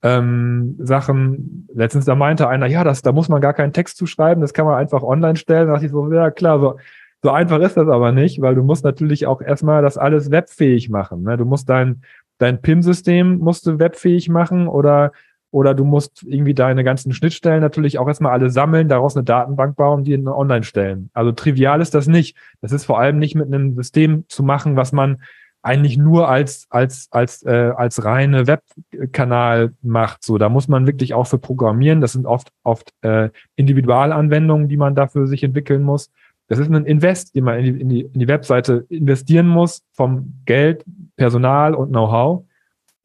Ähm, 0.03 0.75
Sachen, 0.77 1.67
letztens 1.73 2.05
da 2.05 2.13
meinte 2.13 2.47
einer, 2.47 2.67
ja, 2.67 2.83
das, 2.83 3.01
da 3.01 3.11
muss 3.11 3.27
man 3.27 3.41
gar 3.41 3.55
keinen 3.55 3.73
Text 3.73 3.97
zuschreiben, 3.97 4.41
das 4.41 4.53
kann 4.53 4.67
man 4.67 4.75
einfach 4.75 5.01
online 5.01 5.35
stellen. 5.35 5.65
Da 5.65 5.73
dachte 5.73 5.87
ich 5.87 5.91
so, 5.91 6.13
ja 6.13 6.29
klar, 6.29 6.59
so, 6.59 6.77
so 7.23 7.31
einfach 7.31 7.59
ist 7.61 7.75
das 7.75 7.87
aber 7.87 8.11
nicht, 8.11 8.39
weil 8.39 8.53
du 8.53 8.61
musst 8.61 8.83
natürlich 8.83 9.25
auch 9.25 9.41
erstmal 9.41 9.81
das 9.81 9.97
alles 9.97 10.29
webfähig 10.29 10.91
machen. 10.91 11.23
Ne? 11.23 11.37
Du 11.37 11.45
musst 11.45 11.67
dein, 11.67 12.03
dein 12.37 12.61
PIM-System 12.61 13.39
musst 13.39 13.65
du 13.65 13.79
webfähig 13.79 14.29
machen 14.29 14.67
oder 14.67 15.11
oder 15.51 15.73
du 15.73 15.85
musst 15.85 16.23
irgendwie 16.23 16.53
deine 16.53 16.83
ganzen 16.83 17.13
Schnittstellen 17.13 17.61
natürlich 17.61 17.99
auch 17.99 18.07
erstmal 18.07 18.33
alle 18.33 18.49
sammeln, 18.49 18.89
daraus 18.89 19.15
eine 19.15 19.23
Datenbank 19.23 19.75
bauen, 19.75 20.03
die 20.03 20.17
online 20.27 20.63
stellen. 20.63 21.09
Also 21.13 21.31
trivial 21.31 21.81
ist 21.81 21.93
das 21.93 22.07
nicht. 22.07 22.37
Das 22.61 22.71
ist 22.71 22.85
vor 22.85 22.99
allem 22.99 23.19
nicht 23.19 23.35
mit 23.35 23.47
einem 23.47 23.75
System 23.75 24.25
zu 24.27 24.43
machen, 24.43 24.75
was 24.75 24.91
man 24.91 25.21
eigentlich 25.61 25.97
nur 25.97 26.29
als 26.29 26.67
als 26.69 27.07
als 27.11 27.43
äh, 27.43 27.71
als 27.75 28.03
reine 28.05 28.47
Webkanal 28.47 29.73
macht. 29.81 30.23
So, 30.23 30.37
da 30.37 30.49
muss 30.49 30.67
man 30.67 30.87
wirklich 30.87 31.13
auch 31.13 31.27
für 31.27 31.39
programmieren. 31.39 32.01
Das 32.01 32.13
sind 32.13 32.25
oft 32.25 32.51
oft 32.63 32.93
äh, 33.01 33.29
Individualanwendungen, 33.55 34.69
die 34.69 34.77
man 34.77 34.95
dafür 34.95 35.27
sich 35.27 35.43
entwickeln 35.43 35.83
muss. 35.83 36.09
Das 36.47 36.59
ist 36.59 36.71
ein 36.71 36.85
Invest, 36.85 37.35
den 37.35 37.43
man 37.43 37.59
in 37.59 37.65
die, 37.65 37.81
in 37.81 37.89
die, 37.89 38.01
in 38.01 38.19
die 38.19 38.27
Webseite 38.27 38.85
investieren 38.89 39.47
muss, 39.47 39.83
vom 39.91 40.41
Geld, 40.45 40.85
Personal 41.17 41.73
und 41.75 41.89
Know-how. 41.89 42.45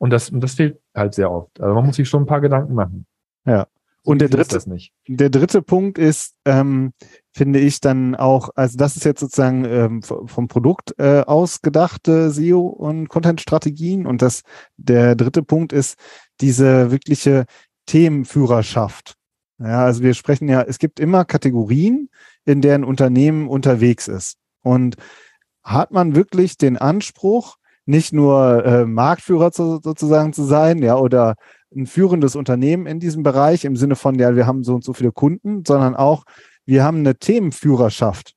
Und 0.02 0.11
das, 0.11 0.30
und 0.30 0.40
das 0.40 0.54
fehlt 0.54 0.80
halt 0.97 1.14
sehr 1.14 1.30
oft. 1.30 1.61
Also 1.61 1.76
man 1.76 1.87
muss 1.87 1.94
sich 1.94 2.09
schon 2.09 2.25
ein 2.25 2.26
paar 2.26 2.40
Gedanken 2.40 2.75
machen. 2.75 3.06
Ja. 3.47 3.68
Und 4.02 4.21
der 4.21 4.28
dritte, 4.28 4.61
der 5.06 5.30
dritte 5.30 5.62
Punkt 5.62 5.97
ist, 5.97 6.35
ähm, 6.44 6.92
finde 7.30 7.61
ich 7.61 7.78
dann 7.78 8.16
auch, 8.16 8.50
also 8.56 8.76
das 8.76 8.97
ist 8.97 9.04
jetzt 9.04 9.21
sozusagen 9.21 9.64
ähm, 9.64 10.02
vom 10.02 10.49
Produkt 10.49 10.92
äh, 10.99 11.21
ausgedachte 11.21 12.32
SEO 12.32 12.66
und 12.66 13.11
Content-Strategien. 13.11 14.04
Und 14.04 14.23
das, 14.23 14.42
der 14.76 15.14
dritte 15.14 15.44
Punkt 15.44 15.73
ist 15.73 15.94
diese 16.40 16.90
wirkliche 16.90 17.44
Themenführerschaft. 17.87 19.14
Ja, 19.61 19.85
also 19.85 20.02
wir 20.02 20.14
sprechen 20.14 20.49
ja, 20.49 20.62
es 20.62 20.80
gibt 20.80 20.99
immer 20.99 21.25
Kategorien, 21.25 22.11
in 22.44 22.61
deren 22.61 22.82
Unternehmen 22.82 23.47
unterwegs 23.47 24.09
ist. 24.09 24.37
Und 24.64 24.97
hat 25.62 25.92
man 25.92 26.16
wirklich 26.16 26.56
den 26.56 26.76
Anspruch, 26.76 27.59
nicht 27.87 28.12
nur 28.12 28.65
äh, 28.65 28.87
Marktführer 28.87 29.53
zu, 29.53 29.81
sozusagen 29.83 30.33
zu 30.33 30.45
sein, 30.45 30.83
ja, 30.83 30.97
oder 30.97 31.35
ein 31.75 31.87
führendes 31.87 32.37
Unternehmen 32.37 32.87
in 32.87 33.01
diesem 33.01 33.23
Bereich 33.23 33.65
im 33.65 33.77
Sinne 33.77 33.97
von, 33.97 34.19
ja, 34.19 34.37
wir 34.37 34.47
haben 34.47 34.62
so 34.62 34.75
und 34.75 34.85
so 34.85 34.93
viele 34.93 35.12
Kunden, 35.12 35.65
sondern 35.67 35.97
auch, 35.97 36.25
wir 36.65 36.85
haben 36.85 36.99
eine 36.99 37.17
Themenführerschaft. 37.17 38.35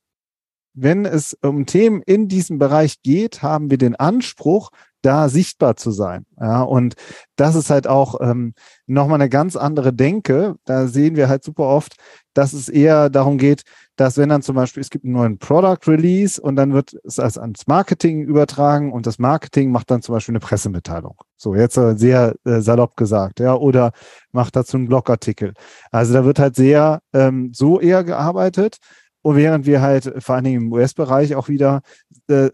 Wenn 0.74 1.06
es 1.06 1.38
um 1.42 1.66
Themen 1.66 2.02
in 2.02 2.28
diesem 2.28 2.58
Bereich 2.58 3.02
geht, 3.02 3.42
haben 3.42 3.70
wir 3.70 3.78
den 3.78 3.96
Anspruch, 3.96 4.72
da 5.06 5.30
sichtbar 5.30 5.76
zu 5.76 5.92
sein. 5.92 6.26
Ja, 6.40 6.62
und 6.64 6.96
das 7.36 7.56
ist 7.56 7.70
halt 7.70 7.88
auch 7.88 8.20
ähm, 8.22 8.54
nochmal 8.88 9.22
eine 9.22 9.30
ganz 9.30 9.56
andere 9.56 9.94
Denke. 9.94 10.56
Da 10.66 10.88
sehen 10.88 11.16
wir 11.16 11.30
halt 11.30 11.44
super 11.44 11.64
oft, 11.64 11.96
dass 12.34 12.54
es 12.54 12.70
eher 12.70 13.10
darum 13.10 13.38
geht, 13.38 13.64
dass 13.96 14.18
wenn 14.18 14.30
dann 14.30 14.42
zum 14.42 14.56
Beispiel, 14.56 14.82
es 14.82 14.90
gibt 14.90 15.06
einen 15.06 15.14
neuen 15.14 15.38
Product 15.38 15.80
Release 15.88 16.42
und 16.42 16.56
dann 16.58 16.74
wird 16.74 16.96
es 17.06 17.20
als 17.20 17.38
ans 17.38 17.68
Marketing 17.68 18.24
übertragen 18.24 18.92
und 18.92 19.06
das 19.06 19.20
Marketing 19.20 19.72
macht 19.72 19.90
dann 19.90 20.02
zum 20.02 20.14
Beispiel 20.14 20.34
eine 20.34 20.42
Pressemitteilung. 20.42 21.16
So, 21.38 21.56
jetzt 21.56 21.78
äh, 21.78 21.96
sehr 21.98 22.36
äh, 22.46 22.60
salopp 22.60 22.98
gesagt, 22.98 23.40
ja, 23.40 23.56
oder 23.56 23.92
macht 24.32 24.56
dazu 24.56 24.78
einen 24.78 24.88
Blogartikel. 24.88 25.54
Also 25.92 26.14
da 26.14 26.26
wird 26.26 26.40
halt 26.40 26.56
sehr 26.56 27.02
ähm, 27.14 27.52
so 27.54 27.80
eher 27.80 28.04
gearbeitet. 28.04 28.78
Und 29.26 29.38
während 29.38 29.66
wir 29.66 29.82
halt 29.82 30.14
vor 30.20 30.36
allen 30.36 30.44
Dingen 30.44 30.62
im 30.62 30.72
US-Bereich 30.72 31.34
auch 31.34 31.50
wieder, 31.50 31.82
äh, 32.28 32.52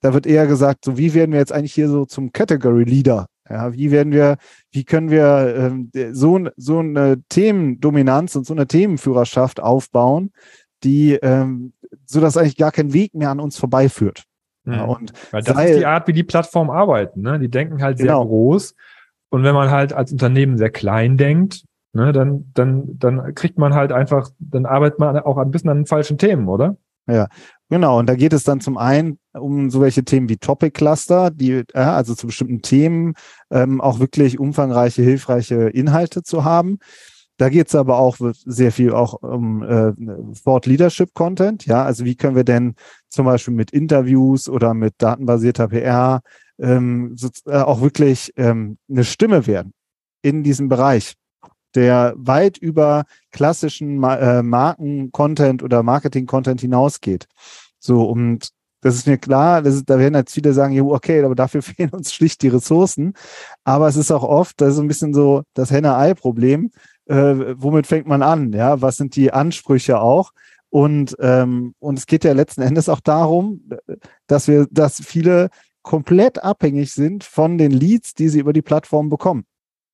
da 0.00 0.12
wird 0.12 0.26
eher 0.26 0.46
gesagt, 0.46 0.84
so 0.84 0.98
wie 0.98 1.14
werden 1.14 1.32
wir 1.32 1.38
jetzt 1.38 1.50
eigentlich 1.50 1.72
hier 1.72 1.88
so 1.88 2.04
zum 2.04 2.30
Category 2.30 2.84
Leader? 2.84 3.24
Ja, 3.48 3.72
wie 3.72 3.90
werden 3.90 4.12
wir, 4.12 4.36
wie 4.70 4.84
können 4.84 5.10
wir 5.10 5.54
ähm, 5.56 5.90
so, 6.12 6.38
so 6.58 6.80
eine 6.80 7.22
Themendominanz 7.30 8.36
und 8.36 8.44
so 8.44 8.52
eine 8.52 8.66
Themenführerschaft 8.66 9.60
aufbauen, 9.60 10.30
die, 10.84 11.14
ähm, 11.14 11.72
so 12.04 12.20
dass 12.20 12.36
eigentlich 12.36 12.58
gar 12.58 12.72
kein 12.72 12.92
Weg 12.92 13.14
mehr 13.14 13.30
an 13.30 13.40
uns 13.40 13.56
vorbeiführt. 13.56 14.24
Mhm. 14.64 14.72
Ja, 14.74 14.84
und 14.84 15.14
Weil 15.30 15.42
das 15.42 15.56
sei, 15.56 15.70
ist 15.70 15.78
die 15.78 15.86
Art, 15.86 16.06
wie 16.06 16.12
die 16.12 16.22
Plattformen 16.22 16.70
arbeiten. 16.70 17.22
Ne? 17.22 17.38
Die 17.38 17.48
denken 17.48 17.82
halt 17.82 17.96
sehr 17.96 18.08
genau. 18.08 18.26
groß. 18.26 18.74
Und 19.30 19.42
wenn 19.42 19.54
man 19.54 19.70
halt 19.70 19.94
als 19.94 20.12
Unternehmen 20.12 20.58
sehr 20.58 20.70
klein 20.70 21.16
denkt, 21.16 21.64
ne, 21.92 22.12
dann, 22.12 22.50
dann, 22.54 22.98
dann 22.98 23.34
kriegt 23.34 23.58
man 23.58 23.74
halt 23.74 23.92
einfach, 23.92 24.30
dann 24.38 24.66
arbeitet 24.66 24.98
man 24.98 25.18
auch 25.18 25.36
ein 25.38 25.50
bisschen 25.50 25.70
an 25.70 25.78
den 25.78 25.86
falschen 25.86 26.18
Themen, 26.18 26.48
oder? 26.48 26.76
Ja, 27.06 27.28
genau. 27.68 27.98
Und 27.98 28.08
da 28.08 28.14
geht 28.14 28.32
es 28.32 28.44
dann 28.44 28.60
zum 28.60 28.78
einen 28.78 29.18
um 29.32 29.70
so 29.70 29.80
welche 29.80 30.04
Themen 30.04 30.28
wie 30.28 30.36
Topic 30.36 30.70
Cluster, 30.70 31.30
die, 31.30 31.64
äh, 31.72 31.78
also 31.78 32.14
zu 32.14 32.26
bestimmten 32.26 32.62
Themen 32.62 33.14
ähm, 33.50 33.80
auch 33.80 33.98
wirklich 33.98 34.38
umfangreiche, 34.38 35.02
hilfreiche 35.02 35.68
Inhalte 35.70 36.22
zu 36.22 36.44
haben. 36.44 36.78
Da 37.36 37.48
geht 37.48 37.68
es 37.68 37.74
aber 37.74 37.98
auch 37.98 38.18
sehr 38.44 38.70
viel 38.70 38.92
auch 38.92 39.14
um 39.14 39.62
äh, 39.62 39.92
Thought 40.44 40.66
Leadership 40.66 41.14
Content. 41.14 41.64
Ja, 41.64 41.84
also 41.84 42.04
wie 42.04 42.14
können 42.14 42.36
wir 42.36 42.44
denn 42.44 42.74
zum 43.08 43.24
Beispiel 43.24 43.54
mit 43.54 43.70
Interviews 43.70 44.48
oder 44.48 44.74
mit 44.74 44.94
datenbasierter 44.98 45.68
PR 45.68 46.20
ähm, 46.58 47.12
so, 47.16 47.30
äh, 47.46 47.56
auch 47.56 47.80
wirklich 47.80 48.32
ähm, 48.36 48.76
eine 48.90 49.04
Stimme 49.04 49.46
werden 49.46 49.72
in 50.20 50.42
diesem 50.42 50.68
Bereich, 50.68 51.14
der 51.74 52.14
weit 52.16 52.58
über 52.58 53.04
klassischen 53.32 54.02
äh, 54.02 54.42
Marken-Content 54.42 55.62
oder 55.62 55.82
Marketing-Content 55.82 56.60
hinausgeht. 56.60 57.26
So, 57.78 58.04
und 58.04 58.50
das 58.82 58.94
ist 58.94 59.06
mir 59.06 59.18
klar, 59.18 59.64
ist, 59.64 59.90
da 59.90 59.98
werden 59.98 60.14
jetzt 60.14 60.32
viele 60.32 60.52
sagen, 60.52 60.80
okay, 60.80 61.22
aber 61.22 61.34
dafür 61.34 61.62
fehlen 61.62 61.90
uns 61.90 62.12
schlicht 62.12 62.42
die 62.42 62.48
Ressourcen. 62.48 63.14
Aber 63.64 63.88
es 63.88 63.96
ist 63.96 64.10
auch 64.10 64.24
oft, 64.24 64.60
das 64.60 64.70
ist 64.70 64.76
so 64.76 64.82
ein 64.82 64.88
bisschen 64.88 65.14
so 65.14 65.42
das 65.54 65.70
Henne-Ei-Problem 65.70 66.70
äh, 67.10 67.56
womit 67.60 67.86
fängt 67.86 68.06
man 68.06 68.22
an? 68.22 68.52
Ja, 68.52 68.80
was 68.80 68.96
sind 68.96 69.16
die 69.16 69.32
Ansprüche 69.32 70.00
auch? 70.00 70.30
Und, 70.68 71.16
ähm, 71.18 71.74
und 71.80 71.98
es 71.98 72.06
geht 72.06 72.22
ja 72.22 72.32
letzten 72.32 72.62
Endes 72.62 72.88
auch 72.88 73.00
darum, 73.00 73.68
dass 74.28 74.46
wir, 74.46 74.68
dass 74.70 75.02
viele 75.04 75.50
komplett 75.82 76.42
abhängig 76.44 76.92
sind 76.92 77.24
von 77.24 77.58
den 77.58 77.72
Leads, 77.72 78.14
die 78.14 78.28
sie 78.28 78.38
über 78.38 78.52
die 78.52 78.62
Plattform 78.62 79.08
bekommen. 79.08 79.44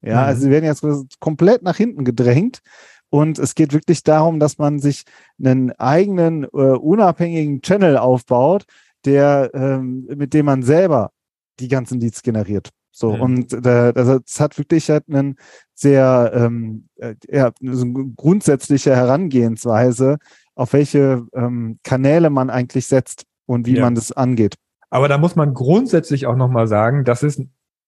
Ja, 0.02 0.22
mhm. 0.22 0.26
also 0.28 0.42
sie 0.42 0.50
werden 0.50 0.64
jetzt 0.64 0.84
komplett 1.20 1.62
nach 1.62 1.76
hinten 1.76 2.04
gedrängt. 2.04 2.60
Und 3.08 3.38
es 3.38 3.54
geht 3.54 3.72
wirklich 3.72 4.02
darum, 4.02 4.40
dass 4.40 4.58
man 4.58 4.78
sich 4.78 5.04
einen 5.42 5.72
eigenen, 5.72 6.44
äh, 6.44 6.46
unabhängigen 6.46 7.62
Channel 7.62 7.96
aufbaut, 7.96 8.64
der, 9.04 9.50
ähm, 9.54 10.08
mit 10.16 10.34
dem 10.34 10.46
man 10.46 10.62
selber 10.62 11.12
die 11.60 11.68
ganzen 11.68 12.00
Leads 12.00 12.22
generiert. 12.22 12.70
So, 12.90 13.14
mhm. 13.14 13.20
und 13.20 13.66
äh, 13.66 13.92
also 13.94 14.20
es 14.26 14.40
hat 14.40 14.56
wirklich 14.56 14.88
halt 14.88 15.04
einen 15.08 15.36
sehr 15.74 16.32
ähm, 16.34 16.88
äh, 16.96 17.14
ja, 17.28 17.52
so 17.60 17.86
grundsätzliche 18.16 18.96
Herangehensweise, 18.96 20.16
auf 20.54 20.72
welche 20.72 21.26
ähm, 21.34 21.78
Kanäle 21.82 22.30
man 22.30 22.48
eigentlich 22.48 22.86
setzt 22.86 23.24
und 23.44 23.66
wie 23.66 23.76
ja. 23.76 23.82
man 23.82 23.94
das 23.94 24.12
angeht. 24.12 24.54
Aber 24.88 25.08
da 25.08 25.18
muss 25.18 25.36
man 25.36 25.52
grundsätzlich 25.52 26.26
auch 26.26 26.36
nochmal 26.36 26.68
sagen, 26.68 27.04
das 27.04 27.22
ist, 27.22 27.42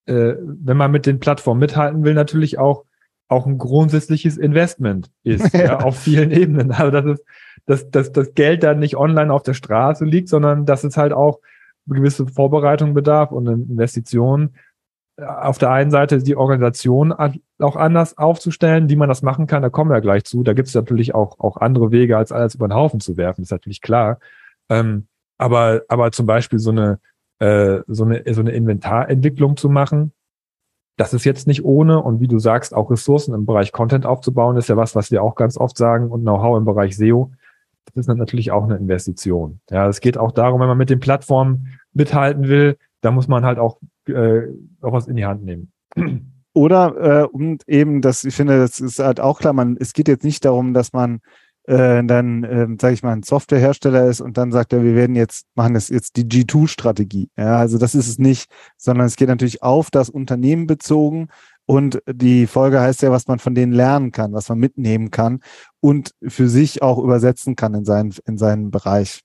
äh, 0.09 0.37
wenn 0.41 0.77
man 0.77 0.91
mit 0.91 1.07
den 1.07 1.21
Plattformen 1.21 1.61
mithalten 1.61 2.05
will, 2.05 2.15
natürlich 2.15 2.59
auch 2.59 2.85
auch 3.31 3.47
ein 3.47 3.59
grundsätzliches 3.59 4.38
Investment 4.38 5.11
ist, 5.23 5.53
ja. 5.53 5.61
ja. 5.65 5.81
auf 5.81 5.99
vielen 5.99 6.31
Ebenen. 6.31 6.73
Also 6.73 6.91
das 6.91 7.05
ist, 7.05 7.25
dass, 7.67 7.91
dass 7.91 8.11
das 8.11 8.33
Geld 8.33 8.62
dann 8.62 8.79
nicht 8.79 8.97
online 8.97 9.33
auf 9.33 9.43
der 9.43 9.53
Straße 9.53 10.07
liegt, 10.07 10.31
sondern 10.31 10.65
dass 10.65 10.83
es 10.83 10.97
halt 10.97 11.12
auch 11.12 11.41
gewisse 11.87 12.27
Vorbereitung 12.27 12.95
bedarf 12.95 13.31
und 13.31 13.47
Investitionen 13.47 14.55
auf 15.19 15.59
der 15.59 15.71
einen 15.71 15.91
Seite 15.91 16.23
die 16.23 16.37
Organisation 16.37 17.12
auch 17.12 17.77
anders 17.77 18.17
aufzustellen, 18.17 18.88
wie 18.88 18.97
man 18.97 19.09
das 19.09 19.23
machen 19.23 19.47
kann, 19.47 19.62
da 19.62 19.69
kommen 19.69 19.91
wir 19.91 20.00
gleich 20.00 20.25
zu. 20.25 20.45
Da 20.45 20.53
gibt 20.53 20.69
es 20.69 20.75
natürlich 20.75 21.15
auch, 21.15 21.41
auch 21.41 21.57
andere 21.57 21.91
Wege, 21.91 22.17
als 22.17 22.31
alles 22.31 22.55
über 22.55 22.69
den 22.69 22.75
Haufen 22.75 23.00
zu 23.00 23.17
werfen, 23.17 23.43
ist 23.43 23.50
natürlich 23.50 23.81
klar. 23.81 24.21
Ähm, 24.69 25.09
aber, 25.37 25.83
aber 25.88 26.12
zum 26.12 26.27
Beispiel 26.27 26.61
so 26.61 26.71
eine, 26.71 27.00
äh, 27.38 27.80
so 27.87 28.04
eine, 28.04 28.23
so 28.33 28.40
eine 28.40 28.52
Inventarentwicklung 28.52 29.57
zu 29.57 29.68
machen, 29.68 30.12
das 30.97 31.14
ist 31.14 31.25
jetzt 31.25 31.47
nicht 31.47 31.64
ohne. 31.64 32.02
Und 32.02 32.21
wie 32.21 32.28
du 32.28 32.38
sagst, 32.38 32.75
auch 32.75 32.90
Ressourcen 32.90 33.35
im 33.35 33.47
Bereich 33.47 33.73
Content 33.73 34.04
aufzubauen, 34.04 34.57
ist 34.57 34.68
ja 34.68 34.76
was, 34.76 34.95
was 34.95 35.11
wir 35.11 35.23
auch 35.23 35.37
ganz 35.37 35.57
oft 35.57 35.78
sagen 35.78 36.11
und 36.11 36.23
Know-how 36.23 36.59
im 36.59 36.64
Bereich 36.64 36.97
SEO. 36.97 37.33
Das 37.85 37.97
ist 37.97 38.14
natürlich 38.14 38.50
auch 38.50 38.64
eine 38.64 38.76
Investition. 38.76 39.61
Ja, 39.71 39.88
es 39.88 40.00
geht 40.00 40.18
auch 40.18 40.33
darum, 40.33 40.61
wenn 40.61 40.68
man 40.68 40.76
mit 40.76 40.90
den 40.90 41.00
Plattformen 41.00 41.78
mithalten 41.92 42.49
will, 42.49 42.76
da 43.00 43.11
muss 43.11 43.28
man 43.28 43.45
halt 43.45 43.59
auch 43.59 43.78
äh, 44.09 44.42
auch 44.83 44.92
was 44.92 45.07
in 45.07 45.16
die 45.16 45.25
Hand 45.25 45.45
nehmen. 45.45 45.73
Oder 46.52 47.23
äh, 47.23 47.26
und 47.26 47.66
eben, 47.68 48.00
das, 48.00 48.25
ich 48.25 48.35
finde, 48.35 48.59
das 48.59 48.80
ist 48.80 48.99
halt 48.99 49.21
auch 49.21 49.38
klar, 49.38 49.52
man, 49.52 49.76
es 49.78 49.92
geht 49.92 50.09
jetzt 50.09 50.25
nicht 50.25 50.45
darum, 50.45 50.75
dass 50.75 50.92
man 50.92 51.21
äh, 51.69 52.03
dann, 52.03 52.45
äh, 52.45 52.67
sage 52.81 52.95
ich 52.95 53.03
mal, 53.03 53.13
ein 53.13 53.23
Softwarehersteller 53.23 54.07
ist 54.07 54.21
und 54.21 54.39
dann 54.39 54.53
sagt 54.53 54.73
er, 54.73 54.83
wir 54.83 54.95
werden 54.95 55.15
jetzt, 55.15 55.47
machen 55.55 55.75
das 55.75 55.91
jetzt 55.91 56.17
die 56.17 56.25
G2-Strategie. 56.25 57.29
Ja, 57.37 57.59
also 57.59 57.77
das 57.77 57.95
ist 57.95 58.09
es 58.09 58.19
nicht, 58.19 58.51
sondern 58.79 59.07
es 59.07 59.17
geht 59.17 59.29
natürlich 59.29 59.63
auf 59.63 59.91
das 59.91 60.09
Unternehmen 60.09 60.67
bezogen 60.67 61.29
und 61.67 62.03
die 62.11 62.47
Folge 62.47 62.81
heißt 62.81 63.03
ja, 63.03 63.11
was 63.11 63.27
man 63.27 63.39
von 63.39 63.55
denen 63.55 63.73
lernen 63.73 64.13
kann, 64.13 64.33
was 64.33 64.49
man 64.49 64.59
mitnehmen 64.59 65.11
kann 65.11 65.41
und 65.81 66.13
für 66.27 66.49
sich 66.49 66.81
auch 66.81 66.99
übersetzen 66.99 67.55
kann 67.55 67.75
in 67.75 67.85
seinen, 67.85 68.15
in 68.27 68.39
seinen 68.39 68.71
Bereich. 68.71 69.21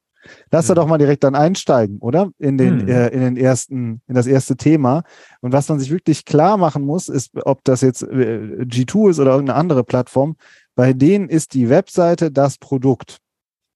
Lass 0.51 0.67
da 0.67 0.73
hm. 0.73 0.75
doch 0.75 0.87
mal 0.87 0.97
direkt 0.97 1.23
dann 1.23 1.35
einsteigen, 1.35 1.99
oder? 1.99 2.29
In 2.39 2.57
den, 2.57 2.81
hm. 2.81 2.87
äh, 2.87 3.07
in 3.09 3.21
den 3.21 3.37
ersten, 3.37 4.01
in 4.07 4.15
das 4.15 4.27
erste 4.27 4.55
Thema. 4.55 5.03
Und 5.41 5.53
was 5.53 5.69
man 5.69 5.79
sich 5.79 5.91
wirklich 5.91 6.25
klar 6.25 6.57
machen 6.57 6.83
muss, 6.83 7.09
ist, 7.09 7.31
ob 7.45 7.63
das 7.63 7.81
jetzt 7.81 8.03
äh, 8.03 8.65
G2 8.65 9.11
ist 9.11 9.19
oder 9.19 9.31
irgendeine 9.31 9.59
andere 9.59 9.83
Plattform. 9.83 10.35
Bei 10.75 10.93
denen 10.93 11.29
ist 11.29 11.53
die 11.53 11.69
Webseite 11.69 12.31
das 12.31 12.57
Produkt. 12.57 13.17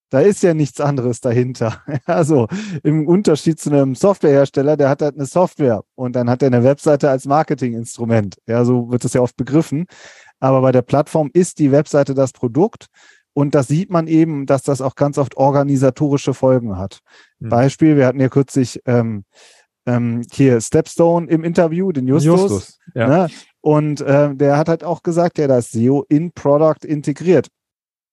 Da 0.10 0.22
ist 0.22 0.42
ja 0.42 0.54
nichts 0.54 0.80
anderes 0.80 1.20
dahinter. 1.20 1.82
Also 2.06 2.48
im 2.84 3.08
Unterschied 3.08 3.60
zu 3.60 3.70
einem 3.70 3.96
Softwarehersteller, 3.96 4.78
der 4.78 4.90
hat 4.90 5.02
halt 5.02 5.16
eine 5.16 5.26
Software 5.26 5.84
und 5.96 6.16
dann 6.16 6.30
hat 6.30 6.42
er 6.42 6.48
eine 6.48 6.64
Webseite 6.64 7.10
als 7.10 7.26
Marketinginstrument. 7.26 8.38
Ja, 8.48 8.64
so 8.64 8.90
wird 8.90 9.04
das 9.04 9.14
ja 9.14 9.22
oft 9.22 9.36
begriffen. 9.36 9.86
Aber 10.40 10.62
bei 10.62 10.72
der 10.72 10.84
Plattform 10.84 11.30
ist 11.34 11.60
die 11.60 11.72
Webseite 11.72 12.14
das 12.14 12.32
Produkt 12.32 12.88
und 13.38 13.54
das 13.54 13.68
sieht 13.68 13.92
man 13.92 14.08
eben, 14.08 14.48
dass 14.48 14.64
das 14.64 14.82
auch 14.82 14.96
ganz 14.96 15.20
oft 15.20 15.38
organisatorische 15.38 16.34
Folgen 16.34 16.78
hat. 16.78 17.02
Mhm. 17.40 17.50
Beispiel, 17.50 17.98
wir 17.98 18.08
hatten 18.08 18.20
ja 18.20 18.30
kürzlich 18.30 18.82
ähm, 18.86 19.26
ähm, 19.88 20.22
hier 20.32 20.62
Stepstone 20.62 21.28
im 21.28 21.44
Interview, 21.44 21.92
den 21.92 22.08
Justus. 22.08 22.42
Justus 22.42 22.80
ja. 22.94 23.08
ne? 23.08 23.28
Und 23.62 24.02
äh, 24.02 24.36
der 24.36 24.58
hat 24.58 24.70
halt 24.70 24.84
auch 24.84 25.02
gesagt, 25.02 25.40
ja, 25.40 25.48
das 25.48 25.72
SEO 25.72 26.06
in 26.10 26.32
Product 26.32 26.86
integriert. 26.86 27.48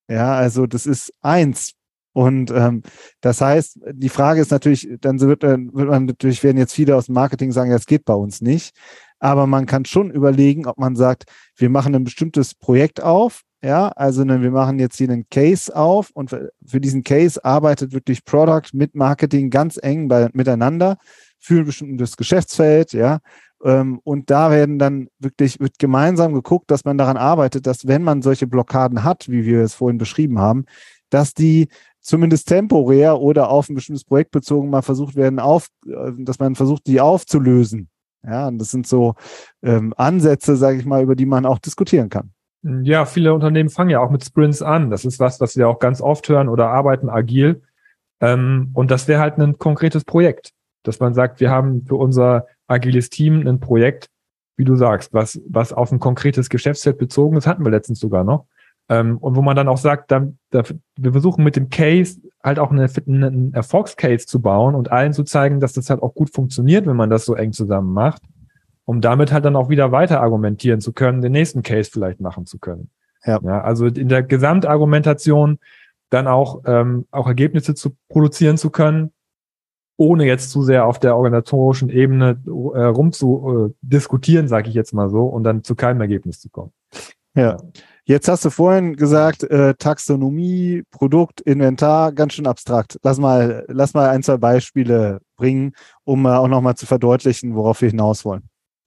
Ja, 0.09 0.35
also 0.35 0.66
das 0.66 0.87
ist 0.87 1.12
eins. 1.21 1.73
Und 2.12 2.50
ähm, 2.52 2.83
das 3.21 3.40
heißt, 3.40 3.81
die 3.93 4.09
Frage 4.09 4.40
ist 4.40 4.52
natürlich, 4.52 4.88
dann 5.00 5.21
wird, 5.21 5.43
dann 5.43 5.75
wird 5.75 5.88
man 5.88 6.07
natürlich, 6.07 6.43
werden 6.45 6.59
jetzt 6.59 6.73
viele 6.75 6.95
aus 6.97 7.07
dem 7.07 7.14
Marketing 7.14 7.50
sagen, 7.50 7.71
ja, 7.71 7.76
es 7.76 7.87
geht 7.87 8.04
bei 8.04 8.14
uns 8.14 8.40
nicht. 8.40 8.75
Aber 9.19 9.47
man 9.47 9.66
kann 9.66 9.85
schon 9.85 10.11
überlegen, 10.11 10.66
ob 10.66 10.78
man 10.78 10.97
sagt, 10.97 11.25
wir 11.57 11.71
machen 11.71 11.95
ein 11.95 12.04
bestimmtes 12.04 12.54
Projekt 12.54 13.02
auf 13.02 13.43
ja, 13.64 13.88
also 13.88 14.25
ne, 14.25 14.43
wir 14.43 14.50
machen 14.50 14.78
jetzt 14.78 14.99
hier 14.99 15.09
einen 15.09 15.26
Case 15.31 15.75
auf 15.75 16.11
und 16.11 16.37
für 16.66 16.81
diesen 16.83 17.02
Case 17.02 17.43
arbeitet 17.43 17.95
wirklich 17.95 18.23
Product 18.26 18.75
mit 18.75 18.95
Marketing 18.95 19.49
ganz 19.49 19.78
eng 19.83 20.07
bei, 20.07 20.28
miteinander 20.35 20.99
für 21.45 21.61
ein 21.61 21.67
bestimmtes 21.67 22.17
Geschäftsfeld, 22.17 22.93
ja. 22.93 23.19
Ähm, 23.63 24.01
und 24.03 24.31
da 24.31 24.51
werden 24.51 24.79
dann 24.79 25.09
wirklich, 25.19 25.61
wird 25.61 25.79
gemeinsam 25.79 26.33
geguckt, 26.33 26.71
dass 26.71 26.85
man 26.85 26.97
daran 26.97 27.19
arbeitet, 27.19 27.67
dass 27.67 27.87
wenn 27.87 28.03
man 28.03 28.23
solche 28.23 28.47
Blockaden 28.47 29.05
hat, 29.05 29.29
wie 29.29 29.45
wir 29.45 29.61
es 29.61 29.75
vorhin 29.75 29.99
beschrieben 29.99 30.39
haben, 30.39 30.65
dass 31.11 31.35
die 31.35 31.69
zumindest 32.01 32.49
temporär 32.49 33.19
oder 33.19 33.51
auf 33.51 33.69
ein 33.69 33.75
bestimmtes 33.75 34.05
Projekt 34.05 34.31
bezogen 34.31 34.71
mal 34.71 34.83
versucht 34.83 35.17
werden, 35.17 35.39
auf, 35.39 35.69
äh, 35.87 36.13
dass 36.19 36.39
man 36.39 36.55
versucht, 36.55 36.87
die 36.87 37.01
aufzulösen. 37.01 37.89
Ja, 38.27 38.49
und 38.49 38.59
das 38.59 38.71
sind 38.71 38.87
so 38.87 39.15
ähm, 39.63 39.93
Ansätze, 39.99 40.57
sage 40.57 40.79
ich 40.79 40.87
mal, 40.87 41.03
über 41.03 41.15
die 41.15 41.27
man 41.27 41.45
auch 41.45 41.59
diskutieren 41.59 42.09
kann. 42.09 42.31
Ja, 42.63 43.05
viele 43.05 43.35
Unternehmen 43.35 43.69
fangen 43.69 43.91
ja 43.91 44.01
auch 44.01 44.11
mit 44.11 44.25
Sprints 44.25 44.63
an. 44.63 44.91
Das 44.91 45.05
ist 45.05 45.21
was, 45.21 45.43
was 45.43 45.57
wir 45.57 45.69
auch 45.69 45.79
ganz 45.79 46.01
oft 46.01 46.27
hören 46.31 46.49
oder 46.49 46.71
arbeiten 46.71 47.11
agil. 47.11 47.61
Ähm, 48.21 48.71
und 48.73 48.91
das 48.91 49.09
wäre 49.09 49.21
halt 49.21 49.39
ein 49.39 49.59
konkretes 49.59 50.05
Projekt, 50.05 50.53
dass 50.85 51.00
man 51.00 51.14
sagt, 51.14 51.41
wir 51.41 51.50
haben 51.50 51.85
für 51.87 51.97
unser 51.97 52.47
agiles 52.69 53.11
Team 53.11 53.47
ein 53.47 53.59
Projekt, 53.59 54.09
wie 54.57 54.64
du 54.64 54.76
sagst, 54.76 55.12
was, 55.12 55.41
was 55.49 55.73
auf 55.73 55.91
ein 55.91 55.99
konkretes 55.99 56.49
Geschäftsfeld 56.49 56.99
bezogen 56.99 57.37
ist, 57.37 57.47
hatten 57.47 57.64
wir 57.64 57.73
letztens 57.73 57.99
sogar 57.99 58.23
noch. 58.23 58.47
Ähm, 58.88 59.17
und 59.19 59.35
wo 59.35 59.43
man 59.43 59.57
dann 59.57 59.69
auch 59.69 59.79
sagt, 59.79 60.11
da, 60.11 60.29
da, 60.50 60.62
wir 60.97 61.12
versuchen 61.12 61.43
mit 61.43 61.57
dem 61.57 61.71
Case 61.71 62.21
halt 62.43 62.59
auch 62.59 62.71
eine, 62.71 62.88
einen 63.07 63.55
Erfolgscase 63.55 64.26
zu 64.26 64.41
bauen 64.41 64.75
und 64.75 64.93
allen 64.93 65.14
zu 65.14 65.25
zeigen, 65.25 65.59
dass 65.59 65.73
das 65.73 65.88
halt 65.88 66.03
auch 66.03 66.14
gut 66.14 66.33
funktioniert, 66.33 66.87
wenn 66.87 66.97
man 66.97 67.11
das 67.11 67.25
so 67.25 67.35
eng 67.35 67.53
zusammen 67.53 67.93
macht, 67.93 68.23
um 68.85 69.00
damit 69.00 69.33
halt 69.33 69.47
dann 69.47 69.57
auch 69.57 69.71
wieder 69.71 69.91
weiter 69.91 70.21
argumentieren 70.21 70.81
zu 70.81 70.93
können, 70.93 71.23
den 71.23 71.33
nächsten 71.33 71.62
Case 71.62 71.91
vielleicht 71.91 72.21
machen 72.21 72.45
zu 72.45 72.59
können. 72.59 72.91
Ja. 73.25 73.41
ja 73.43 73.62
also 73.62 73.87
in 73.87 74.09
der 74.09 74.23
Gesamtargumentation 74.23 75.59
dann 76.11 76.26
auch, 76.26 76.62
ähm, 76.67 77.07
auch 77.11 77.26
Ergebnisse 77.26 77.75
zu 77.75 77.97
produzieren 78.11 78.59
zu 78.59 78.69
können, 78.69 79.13
ohne 79.97 80.25
jetzt 80.25 80.51
zu 80.51 80.63
sehr 80.63 80.87
auf 80.87 80.99
der 80.99 81.17
organisatorischen 81.17 81.89
Ebene 81.89 82.41
äh, 82.47 82.51
rum 82.51 83.13
zu 83.13 83.71
äh, 83.71 83.75
diskutieren, 83.83 84.49
sage 84.49 84.69
ich 84.69 84.75
jetzt 84.75 84.93
mal 84.93 85.09
so, 85.09 85.25
und 85.25 85.45
dann 85.45 85.63
zu 85.63 85.75
keinem 85.75 86.01
Ergebnis 86.01 86.41
zu 86.41 86.49
kommen. 86.51 86.73
Ja. 87.35 87.57
Jetzt 88.07 88.29
hast 88.29 88.45
du 88.45 88.51
vorhin 88.51 88.97
gesagt, 88.97 89.45
äh, 89.45 89.75
Taxonomie, 89.75 90.83
Produkt, 90.91 91.41
Inventar, 91.41 92.13
ganz 92.13 92.35
schön 92.35 92.47
abstrakt. 92.47 92.99
Lass 93.03 93.19
mal, 93.19 93.65
lass 93.69 93.95
mal 93.95 94.11
ein, 94.11 94.23
zwei 94.23 94.37
Beispiele 94.37 95.21
bringen, 95.37 95.73
um 96.05 96.27
äh, 96.27 96.31
auch 96.31 96.49
nochmal 96.49 96.75
zu 96.75 96.85
verdeutlichen, 96.85 97.55
worauf 97.55 97.81
wir 97.81 97.89
hinaus 97.89 98.27
wollen. 98.27 98.43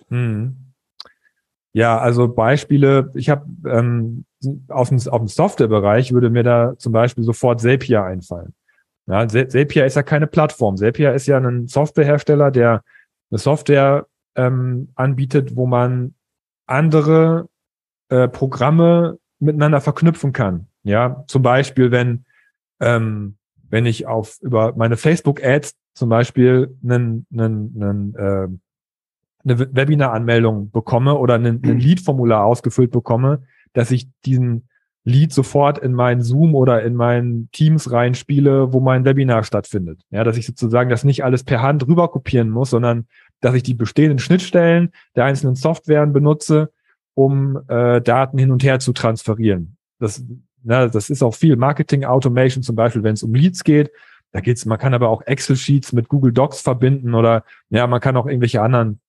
Hm. 0.10 0.56
Ja, 1.74 1.98
also 1.98 2.28
Beispiele, 2.28 3.12
ich 3.16 3.30
habe 3.30 3.46
ähm, 3.68 4.26
aus 4.68 4.90
dem, 4.90 5.00
auf 5.12 5.20
dem 5.20 5.28
Softwarebereich 5.28 6.12
würde 6.12 6.30
mir 6.30 6.44
da 6.44 6.78
zum 6.78 6.92
Beispiel 6.92 7.24
sofort 7.24 7.62
Zapier 7.62 8.04
einfallen. 8.04 8.54
Ja, 9.08 9.28
Zapier 9.28 9.86
ist 9.86 9.96
ja 9.96 10.04
keine 10.04 10.28
Plattform. 10.28 10.76
Zapier 10.76 11.14
ist 11.14 11.28
ja 11.28 11.38
ein 11.38 11.68
Softwarehersteller, 11.68 12.52
der 12.52 12.84
eine 13.32 13.40
Software 13.40 14.08
ähm, 14.36 14.90
anbietet, 14.96 15.56
wo 15.56 15.66
man 15.66 16.14
andere 16.66 17.48
äh, 18.10 18.28
Programme 18.28 19.18
miteinander 19.40 19.82
verknüpfen 19.82 20.34
kann. 20.34 20.68
Ja, 20.84 21.24
zum 21.28 21.42
Beispiel, 21.42 21.92
wenn, 21.92 22.26
ähm, 22.82 23.38
wenn 23.70 23.86
ich 23.86 24.08
auf 24.08 24.38
über 24.42 24.76
meine 24.76 24.98
Facebook-Ads 24.98 25.76
zum 25.94 26.10
Beispiel 26.10 26.78
einen, 26.84 27.26
einen, 27.32 27.82
einen, 27.82 28.16
äh, 28.16 28.48
eine 29.44 29.76
Webinar-Anmeldung 29.76 30.72
bekomme 30.72 31.16
oder 31.16 31.36
ein, 31.36 31.46
ein 31.46 31.62
Lead-Formular 31.80 32.44
ausgefüllt 32.44 32.92
bekomme, 32.92 33.44
dass 33.74 33.92
ich 33.92 34.10
diesen 34.26 34.68
Lead 35.08 35.32
sofort 35.32 35.78
in 35.78 35.94
meinen 35.94 36.22
Zoom 36.22 36.54
oder 36.54 36.84
in 36.84 36.94
meinen 36.94 37.50
Teams 37.54 37.92
reinspiele, 37.92 38.74
wo 38.74 38.82
mein 38.82 39.06
Webinar 39.06 39.46
stattfindet. 39.46 40.02
Ja, 40.10 40.26
dass 40.26 40.36
ich 40.36 40.46
sozusagen 40.46 40.90
das 40.90 41.06
nicht 41.06 41.24
alles 41.24 41.46
per 41.46 41.62
Hand 41.62 41.88
rüber 41.88 42.10
kopieren 42.10 42.50
muss, 42.50 42.72
sondern 42.72 43.08
dass 43.40 43.56
ich 43.56 43.64
die 43.64 43.74
bestehenden 43.74 44.20
Schnittstellen 44.20 44.92
der 45.16 45.24
einzelnen 45.24 45.56
Softwaren 45.56 46.12
benutze, 46.12 46.74
um 47.14 47.58
äh, 47.70 48.02
Daten 48.02 48.38
hin 48.38 48.52
und 48.52 48.66
her 48.66 48.80
zu 48.80 48.92
transferieren. 48.92 49.78
Das, 49.98 50.26
na, 50.62 50.88
das 50.88 51.10
ist 51.10 51.24
auch 51.24 51.36
viel 51.36 51.56
Marketing 51.56 52.04
Automation, 52.04 52.62
zum 52.62 52.76
Beispiel, 52.76 53.04
wenn 53.04 53.14
es 53.14 53.24
um 53.24 53.34
Leads 53.34 53.64
geht. 53.64 53.92
Da 54.34 54.42
geht's, 54.42 54.66
man 54.66 54.78
kann 54.78 54.94
aber 54.94 55.08
auch 55.08 55.22
Excel-Sheets 55.22 55.94
mit 55.94 56.10
Google 56.10 56.34
Docs 56.34 56.60
verbinden 56.60 57.16
oder 57.16 57.46
ja, 57.70 57.88
man 57.88 58.02
kann 58.02 58.18
auch 58.18 58.26
irgendwelche 58.26 58.62
anderen 58.62 59.00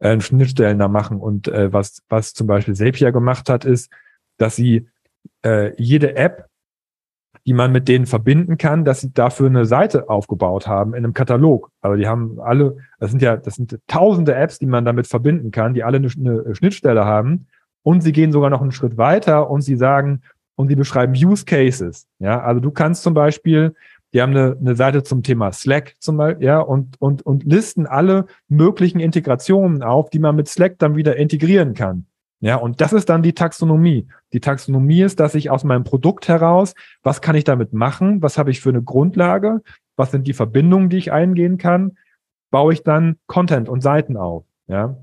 äh, 0.00 0.20
Schnittstellen 0.20 0.78
da 0.78 0.88
machen. 0.88 1.18
Und 1.18 1.48
äh, 1.48 1.72
was, 1.72 2.02
was 2.10 2.34
zum 2.34 2.46
Beispiel 2.46 2.74
Zapier 2.74 3.10
gemacht 3.10 3.48
hat, 3.48 3.64
ist, 3.64 3.90
dass 4.36 4.54
sie 4.54 4.86
äh, 5.44 5.72
jede 5.80 6.16
App, 6.16 6.46
die 7.46 7.52
man 7.52 7.70
mit 7.70 7.86
denen 7.86 8.06
verbinden 8.06 8.58
kann, 8.58 8.84
dass 8.84 9.00
sie 9.00 9.12
dafür 9.12 9.46
eine 9.46 9.66
Seite 9.66 10.08
aufgebaut 10.08 10.66
haben 10.66 10.94
in 10.94 11.04
einem 11.04 11.14
Katalog. 11.14 11.70
Also 11.80 11.96
die 11.96 12.08
haben 12.08 12.40
alle, 12.40 12.76
das 12.98 13.10
sind 13.10 13.22
ja, 13.22 13.36
das 13.36 13.54
sind 13.54 13.78
tausende 13.86 14.34
Apps, 14.34 14.58
die 14.58 14.66
man 14.66 14.84
damit 14.84 15.06
verbinden 15.06 15.52
kann, 15.52 15.74
die 15.74 15.84
alle 15.84 15.98
eine, 15.98 16.08
eine 16.16 16.54
Schnittstelle 16.54 17.04
haben. 17.04 17.46
Und 17.82 18.00
sie 18.00 18.12
gehen 18.12 18.32
sogar 18.32 18.50
noch 18.50 18.62
einen 18.62 18.72
Schritt 18.72 18.96
weiter 18.96 19.48
und 19.48 19.60
sie 19.60 19.76
sagen, 19.76 20.22
und 20.56 20.68
sie 20.68 20.74
beschreiben 20.74 21.12
Use 21.12 21.44
Cases. 21.44 22.08
Ja, 22.18 22.40
also 22.40 22.60
du 22.60 22.70
kannst 22.70 23.02
zum 23.02 23.14
Beispiel, 23.14 23.74
die 24.12 24.22
haben 24.22 24.30
eine, 24.30 24.56
eine 24.58 24.74
Seite 24.74 25.02
zum 25.02 25.22
Thema 25.22 25.52
Slack 25.52 25.94
zum 26.00 26.16
Beispiel, 26.16 26.46
ja, 26.46 26.58
und, 26.58 27.00
und, 27.00 27.24
und 27.24 27.44
listen 27.44 27.86
alle 27.86 28.26
möglichen 28.48 28.98
Integrationen 28.98 29.82
auf, 29.82 30.10
die 30.10 30.18
man 30.18 30.34
mit 30.34 30.48
Slack 30.48 30.78
dann 30.78 30.96
wieder 30.96 31.16
integrieren 31.16 31.74
kann. 31.74 32.06
Ja, 32.40 32.56
und 32.56 32.80
das 32.80 32.92
ist 32.92 33.08
dann 33.08 33.22
die 33.22 33.32
Taxonomie. 33.32 34.08
Die 34.32 34.40
Taxonomie 34.40 35.02
ist, 35.02 35.20
dass 35.20 35.34
ich 35.34 35.50
aus 35.50 35.64
meinem 35.64 35.84
Produkt 35.84 36.28
heraus, 36.28 36.74
was 37.02 37.22
kann 37.22 37.34
ich 37.34 37.44
damit 37.44 37.72
machen? 37.72 38.20
Was 38.22 38.36
habe 38.36 38.50
ich 38.50 38.60
für 38.60 38.68
eine 38.68 38.82
Grundlage? 38.82 39.62
Was 39.96 40.10
sind 40.10 40.26
die 40.26 40.34
Verbindungen, 40.34 40.90
die 40.90 40.98
ich 40.98 41.12
eingehen 41.12 41.56
kann? 41.56 41.96
Baue 42.50 42.74
ich 42.74 42.82
dann 42.82 43.16
Content 43.26 43.68
und 43.68 43.80
Seiten 43.80 44.16
auf. 44.16 44.44
Ja. 44.66 44.96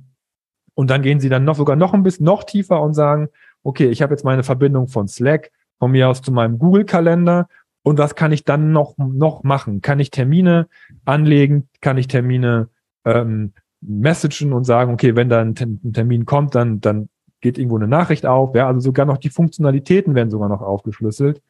Und 0.75 0.89
dann 0.89 1.01
gehen 1.01 1.19
sie 1.19 1.29
dann 1.29 1.43
noch 1.43 1.55
sogar 1.55 1.75
noch 1.75 1.93
ein 1.93 2.03
bisschen 2.03 2.25
noch 2.25 2.43
tiefer 2.43 2.81
und 2.81 2.93
sagen, 2.93 3.29
okay, 3.63 3.89
ich 3.89 4.01
habe 4.01 4.13
jetzt 4.13 4.23
meine 4.23 4.43
Verbindung 4.43 4.87
von 4.87 5.07
Slack 5.07 5.51
von 5.79 5.91
mir 5.91 6.09
aus 6.09 6.21
zu 6.21 6.31
meinem 6.31 6.59
Google-Kalender 6.59 7.47
und 7.83 7.97
was 7.97 8.15
kann 8.15 8.31
ich 8.31 8.45
dann 8.45 8.71
noch, 8.71 8.95
noch 8.97 9.43
machen? 9.43 9.81
Kann 9.81 9.99
ich 9.99 10.09
Termine 10.09 10.67
anlegen? 11.03 11.67
Kann 11.81 11.97
ich 11.97 12.07
Termine 12.07 12.69
ähm, 13.05 13.53
messagen 13.81 14.53
und 14.53 14.63
sagen, 14.63 14.93
okay, 14.93 15.15
wenn 15.15 15.29
da 15.29 15.41
ein 15.41 15.55
Termin 15.55 16.25
kommt, 16.25 16.55
dann, 16.55 16.79
dann 16.79 17.09
geht 17.43 17.59
irgendwo 17.59 17.75
eine 17.75 17.87
Nachricht 17.87 18.25
auf, 18.25 18.55
ja, 18.55 18.67
also 18.67 18.79
sogar 18.79 19.05
noch 19.05 19.17
die 19.17 19.29
Funktionalitäten 19.29 20.15
werden 20.15 20.31
sogar 20.31 20.49
noch 20.49 20.61
aufgeschlüsselt. 20.61 21.43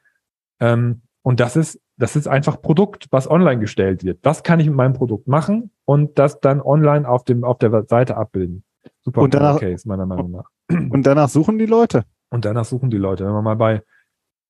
Ähm, 0.60 1.04
und 1.22 1.40
das 1.40 1.56
ist, 1.56 1.80
das 1.98 2.18
ist 2.18 2.28
einfach 2.28 2.62
Produkt, 2.62 3.08
was 3.12 3.30
online 3.30 3.60
gestellt 3.60 4.04
wird. 4.04 4.20
Was 4.24 4.44
kann 4.44 4.60
ich 4.60 4.68
mit 4.68 4.76
meinem 4.76 4.94
Produkt 4.94 5.28
machen 5.28 5.72
und 5.86 6.20
das 6.20 6.42
dann 6.42 6.62
online 6.62 7.08
auf 7.08 7.24
dem, 7.24 7.44
auf 7.46 7.60
der 7.60 7.86
Seite 7.88 8.18
abbilden. 8.18 8.64
Super 9.02 9.22
und 9.22 9.34
danach, 9.34 9.60
Case, 9.60 9.88
meiner 9.88 10.06
Meinung 10.06 10.32
nach. 10.32 10.50
Und 10.70 11.06
danach 11.06 11.30
suchen 11.30 11.58
die 11.60 11.66
Leute. 11.66 12.04
Und 12.30 12.46
danach 12.46 12.66
suchen 12.66 12.90
die 12.90 12.98
Leute. 12.98 13.26
Wenn 13.26 13.34
man 13.34 13.44
mal 13.44 13.56
bei 13.56 13.84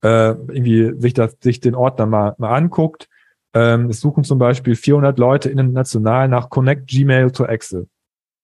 äh, 0.03 0.29
irgendwie 0.29 0.99
sich 0.99 1.13
das, 1.13 1.37
sich 1.41 1.59
den 1.59 1.75
Ordner 1.75 2.05
mal, 2.05 2.35
mal 2.37 2.55
anguckt, 2.55 3.09
ähm, 3.53 3.89
es 3.89 3.99
suchen 3.99 4.23
zum 4.23 4.39
Beispiel 4.39 4.75
400 4.75 5.19
Leute 5.19 5.49
international 5.49 6.27
nach 6.29 6.49
Connect 6.49 6.87
Gmail 6.87 7.31
to 7.31 7.45
Excel. 7.45 7.87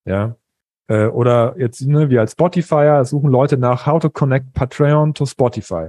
Ja, 0.05 0.35
äh, 0.89 1.05
oder 1.05 1.55
jetzt, 1.57 1.87
ne, 1.87 2.09
wir 2.09 2.19
als 2.19 2.33
Spotifyer 2.33 3.05
suchen 3.05 3.29
Leute 3.29 3.57
nach 3.57 3.85
How 3.85 4.01
to 4.01 4.09
Connect 4.09 4.53
Patreon 4.53 5.13
to 5.13 5.25
Spotify. 5.25 5.87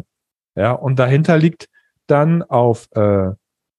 Ja, 0.54 0.72
und 0.72 0.98
dahinter 0.98 1.38
liegt 1.38 1.68
dann 2.06 2.42
auf, 2.42 2.88
äh, 2.92 3.30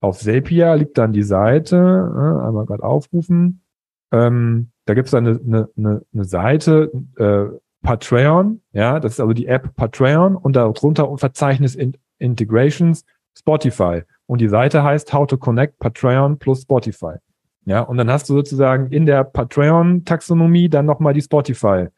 auf 0.01 0.19
Zapier 0.19 0.75
liegt 0.75 0.97
dann 0.97 1.13
die 1.13 1.23
Seite, 1.23 1.77
äh, 1.77 2.47
einmal 2.47 2.65
gerade 2.65 2.83
aufrufen. 2.83 3.63
Ähm, 4.11 4.71
da 4.85 4.93
gibt 4.95 5.07
es 5.07 5.11
dann 5.11 5.27
eine, 5.27 5.39
eine, 5.39 5.69
eine, 5.77 6.01
eine 6.13 6.25
Seite, 6.25 6.91
äh, 7.17 7.45
Patreon, 7.83 8.61
ja, 8.73 8.99
das 8.99 9.13
ist 9.13 9.19
also 9.19 9.33
die 9.33 9.47
App 9.47 9.75
Patreon 9.75 10.35
und 10.35 10.55
darunter 10.55 11.09
ein 11.09 11.17
Verzeichnis 11.17 11.75
in 11.75 11.97
Integrations 12.19 13.05
Spotify. 13.37 14.03
Und 14.27 14.39
die 14.39 14.49
Seite 14.49 14.83
heißt 14.83 15.13
How 15.13 15.25
to 15.25 15.37
Connect 15.37 15.79
Patreon 15.79 16.37
plus 16.37 16.61
Spotify. 16.61 17.15
Ja, 17.65 17.81
und 17.81 17.97
dann 17.97 18.09
hast 18.09 18.29
du 18.29 18.33
sozusagen 18.33 18.91
in 18.91 19.05
der 19.05 19.23
Patreon-Taxonomie 19.23 20.69
dann 20.69 20.85
nochmal 20.85 21.13
die 21.13 21.21
Spotify-Ecke. 21.21 21.91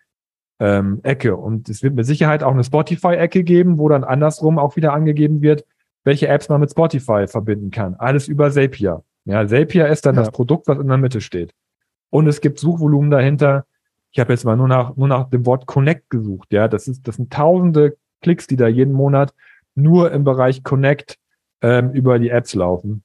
Ähm, 0.60 1.36
und 1.36 1.70
es 1.70 1.84
wird 1.84 1.96
mit 1.96 2.06
Sicherheit 2.06 2.44
auch 2.44 2.52
eine 2.52 2.64
Spotify-Ecke 2.64 3.44
geben, 3.44 3.78
wo 3.78 3.88
dann 3.88 4.04
andersrum 4.04 4.60
auch 4.60 4.76
wieder 4.76 4.94
angegeben 4.94 5.42
wird, 5.42 5.66
welche 6.04 6.28
Apps 6.28 6.50
man 6.50 6.60
mit 6.60 6.72
Spotify 6.72 7.28
verbinden 7.28 7.72
kann. 7.72 7.96
Alles 7.96 8.28
über 8.28 8.52
Zapier. 8.52 9.04
Ja, 9.26 9.48
Zapier 9.48 9.88
ist 9.88 10.06
dann 10.06 10.16
ja. 10.16 10.22
das 10.22 10.32
Produkt, 10.32 10.68
was 10.68 10.80
in 10.80 10.88
der 10.88 10.98
Mitte 10.98 11.22
steht. 11.22 11.54
Und 12.10 12.28
es 12.28 12.42
gibt 12.42 12.60
Suchvolumen 12.60 13.10
dahinter. 13.10 13.66
Ich 14.12 14.20
habe 14.20 14.34
jetzt 14.34 14.44
mal 14.44 14.58
nur 14.58 14.68
nach, 14.68 14.96
nur 14.98 15.08
nach 15.08 15.30
dem 15.30 15.46
Wort 15.46 15.66
Connect 15.66 16.10
gesucht. 16.10 16.52
Ja, 16.52 16.68
das 16.68 16.88
ist, 16.88 17.08
das 17.08 17.16
sind 17.16 17.32
tausende 17.32 17.98
Klicks, 18.22 18.48
die 18.48 18.58
da 18.58 18.68
jeden 18.68 18.94
Monat 18.94 19.34
nur 19.76 20.12
im 20.12 20.24
Bereich 20.24 20.64
Connect 20.64 21.18
ähm, 21.62 21.92
über 21.92 22.20
die 22.20 22.30
Apps 22.30 22.54
laufen. 22.54 23.04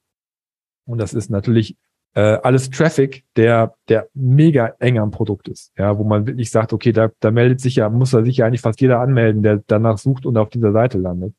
Und 0.85 0.99
das 0.99 1.13
ist 1.13 1.29
natürlich 1.29 1.77
äh, 2.19 2.39
alles 2.43 2.69
Traffic, 2.69 3.23
der, 3.37 3.75
der 3.87 4.09
mega 4.13 4.73
eng 4.79 4.99
am 4.99 5.11
Produkt 5.11 5.47
ist. 5.47 5.71
Ja, 5.77 5.97
wo 5.97 6.03
man 6.03 6.27
wirklich 6.27 6.51
sagt, 6.51 6.73
okay, 6.73 6.91
da, 6.91 7.09
da 7.21 7.31
meldet 7.31 7.61
sich 7.61 7.77
ja, 7.77 7.89
muss 7.89 8.11
da 8.11 8.23
sich 8.23 8.37
ja 8.37 8.45
eigentlich 8.45 8.61
fast 8.61 8.81
jeder 8.81 8.99
anmelden, 8.99 9.41
der 9.41 9.63
danach 9.67 9.97
sucht 9.97 10.25
und 10.25 10.37
auf 10.37 10.49
dieser 10.49 10.73
Seite 10.73 10.97
landet. 10.97 11.33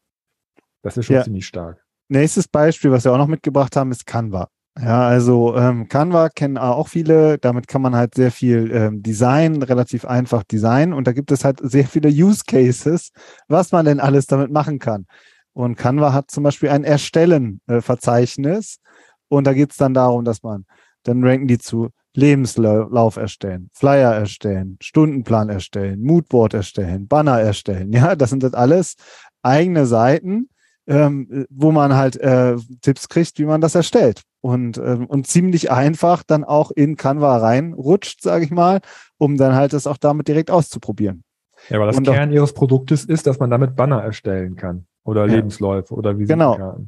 Das 0.83 0.97
ist 0.97 1.05
schon 1.07 1.17
ja. 1.17 1.23
ziemlich 1.23 1.47
stark. 1.47 1.85
Nächstes 2.09 2.49
Beispiel, 2.49 2.91
was 2.91 3.05
wir 3.05 3.13
auch 3.13 3.19
noch 3.19 3.27
mitgebracht 3.27 3.77
haben, 3.77 3.91
ist 3.91 4.07
Canva. 4.07 4.49
Ja, 4.81 5.07
also 5.07 5.55
ähm, 5.55 5.89
Canva 5.89 6.31
kennen 6.31 6.57
auch 6.57 6.89
viele. 6.89 7.37
Damit 7.39 7.69
kann 7.69 7.83
man 7.83 7.95
halt 7.95 8.15
sehr 8.15 8.31
viel 8.31 8.71
ähm, 8.73 9.03
Design, 9.03 9.63
relativ 9.63 10.07
einfach 10.07 10.45
Design. 10.45 10.95
Und 10.95 11.07
da 11.07 11.13
gibt 11.13 11.31
es 11.31 11.45
halt 11.45 11.61
sehr 11.63 11.85
viele 11.85 12.09
Use 12.09 12.43
Cases, 12.47 13.11
was 13.49 13.73
man 13.73 13.85
denn 13.85 14.01
alles 14.01 14.27
damit 14.27 14.51
machen 14.51 14.79
kann. 14.79 15.07
Und 15.53 15.77
Canva 15.77 16.15
hat 16.15 16.31
zum 16.31 16.45
Beispiel 16.45 16.71
ein 16.71 16.85
Erstellen-Verzeichnis. 16.85 18.77
Äh, 18.77 18.91
und 19.31 19.47
da 19.47 19.55
geht 19.55 19.71
es 19.71 19.77
dann 19.77 19.95
darum, 19.95 20.25
dass 20.25 20.43
man, 20.43 20.67
dann 21.05 21.25
ranken 21.25 21.47
die 21.47 21.59
zu 21.59 21.89
Lebenslauf 22.15 23.17
erstellen, 23.17 23.71
Flyer 23.73 24.13
erstellen, 24.13 24.77
Stundenplan 24.83 25.49
erstellen, 25.49 26.03
Moodboard 26.03 26.55
erstellen, 26.55 27.07
Banner 27.07 27.41
erstellen. 27.41 27.93
Ja, 28.01 28.17
das 28.17 28.31
sind 28.31 28.43
das 28.43 28.55
alles 28.55 28.97
eigene 29.43 29.87
Seiten, 29.87 30.49
ähm, 30.87 31.47
wo 31.49 31.71
man 31.71 31.95
halt 31.95 32.17
äh, 32.17 32.57
Tipps 32.83 33.09
kriegt, 33.09 33.39
wie 33.39 33.45
man 33.45 33.61
das 33.61 33.75
erstellt. 33.75 34.23
Und, 34.43 34.79
ähm, 34.79 35.07
und 35.07 35.27
ziemlich 35.27 35.71
einfach 35.71 36.23
dann 36.23 36.45
auch 36.45 36.71
in 36.71 36.97
Canva 36.97 37.37
reinrutscht, 37.37 38.23
sage 38.23 38.45
ich 38.45 38.51
mal, 38.51 38.81
um 39.19 39.37
dann 39.37 39.55
halt 39.55 39.73
das 39.73 39.87
auch 39.87 39.99
damit 39.99 40.29
direkt 40.29 40.51
auszuprobieren. 40.51 41.23
Ja, 41.69 41.77
aber 41.77 41.87
das 41.87 41.99
und 41.99 42.05
Kern 42.05 42.31
auch, 42.31 42.35
ihres 42.35 42.55
Produktes 42.55 43.05
ist, 43.05 43.27
dass 43.27 43.39
man 43.39 43.51
damit 43.51 43.77
Banner 43.77 44.03
erstellen 44.03 44.57
kann 44.57 44.87
oder 45.05 45.27
ja. 45.27 45.35
Lebensläufe 45.37 45.95
oder 45.95 46.19
wie 46.19 46.25
Genau. 46.25 46.87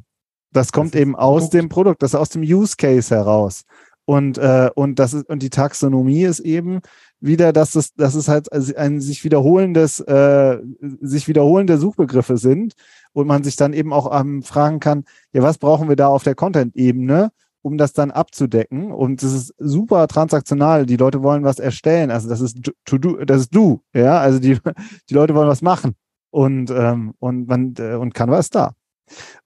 Das 0.53 0.71
kommt 0.71 0.93
das 0.93 1.01
eben 1.01 1.15
aus 1.15 1.43
Produkt. 1.43 1.53
dem 1.53 1.69
Produkt, 1.69 2.03
das 2.03 2.11
ist 2.11 2.19
aus 2.19 2.29
dem 2.29 2.43
Use 2.43 2.75
Case 2.77 3.13
heraus. 3.13 3.63
Und, 4.05 4.37
äh, 4.37 4.69
und 4.75 4.99
das 4.99 5.13
ist, 5.13 5.29
und 5.29 5.41
die 5.41 5.49
Taxonomie 5.49 6.23
ist 6.23 6.41
eben 6.41 6.79
wieder, 7.21 7.53
dass 7.53 7.75
es, 7.75 7.93
dass 7.93 8.15
es 8.15 8.27
halt 8.27 8.51
ein 8.51 8.99
sich 8.99 9.23
wiederholendes, 9.23 10.01
äh, 10.01 10.59
sich 11.01 11.27
wiederholende 11.29 11.77
Suchbegriffe 11.77 12.37
sind 12.37 12.73
und 13.13 13.27
man 13.27 13.43
sich 13.43 13.55
dann 13.55 13.71
eben 13.71 13.93
auch 13.93 14.19
ähm, 14.19 14.43
fragen 14.43 14.81
kann, 14.81 15.05
ja, 15.31 15.41
was 15.41 15.57
brauchen 15.57 15.87
wir 15.87 15.95
da 15.95 16.07
auf 16.07 16.23
der 16.23 16.35
Content-Ebene, 16.35 17.31
um 17.61 17.77
das 17.77 17.93
dann 17.93 18.11
abzudecken? 18.11 18.91
Und 18.91 19.23
das 19.23 19.31
ist 19.31 19.53
super 19.57 20.07
transaktional. 20.09 20.85
Die 20.85 20.97
Leute 20.97 21.23
wollen 21.23 21.45
was 21.45 21.59
erstellen. 21.59 22.11
Also 22.11 22.27
das 22.27 22.41
ist 22.41 22.57
to 22.83 22.97
do, 22.97 23.23
das 23.23 23.41
ist 23.41 23.55
du, 23.55 23.81
ja. 23.93 24.19
Also 24.19 24.39
die, 24.39 24.57
die 25.09 25.13
Leute 25.13 25.33
wollen 25.33 25.47
was 25.47 25.61
machen. 25.61 25.95
Und, 26.29 26.71
ähm, 26.71 27.13
und 27.19 27.47
man, 27.47 27.73
äh, 27.77 27.95
und 27.95 28.13
Canva 28.13 28.39
ist 28.39 28.53
da. 28.55 28.73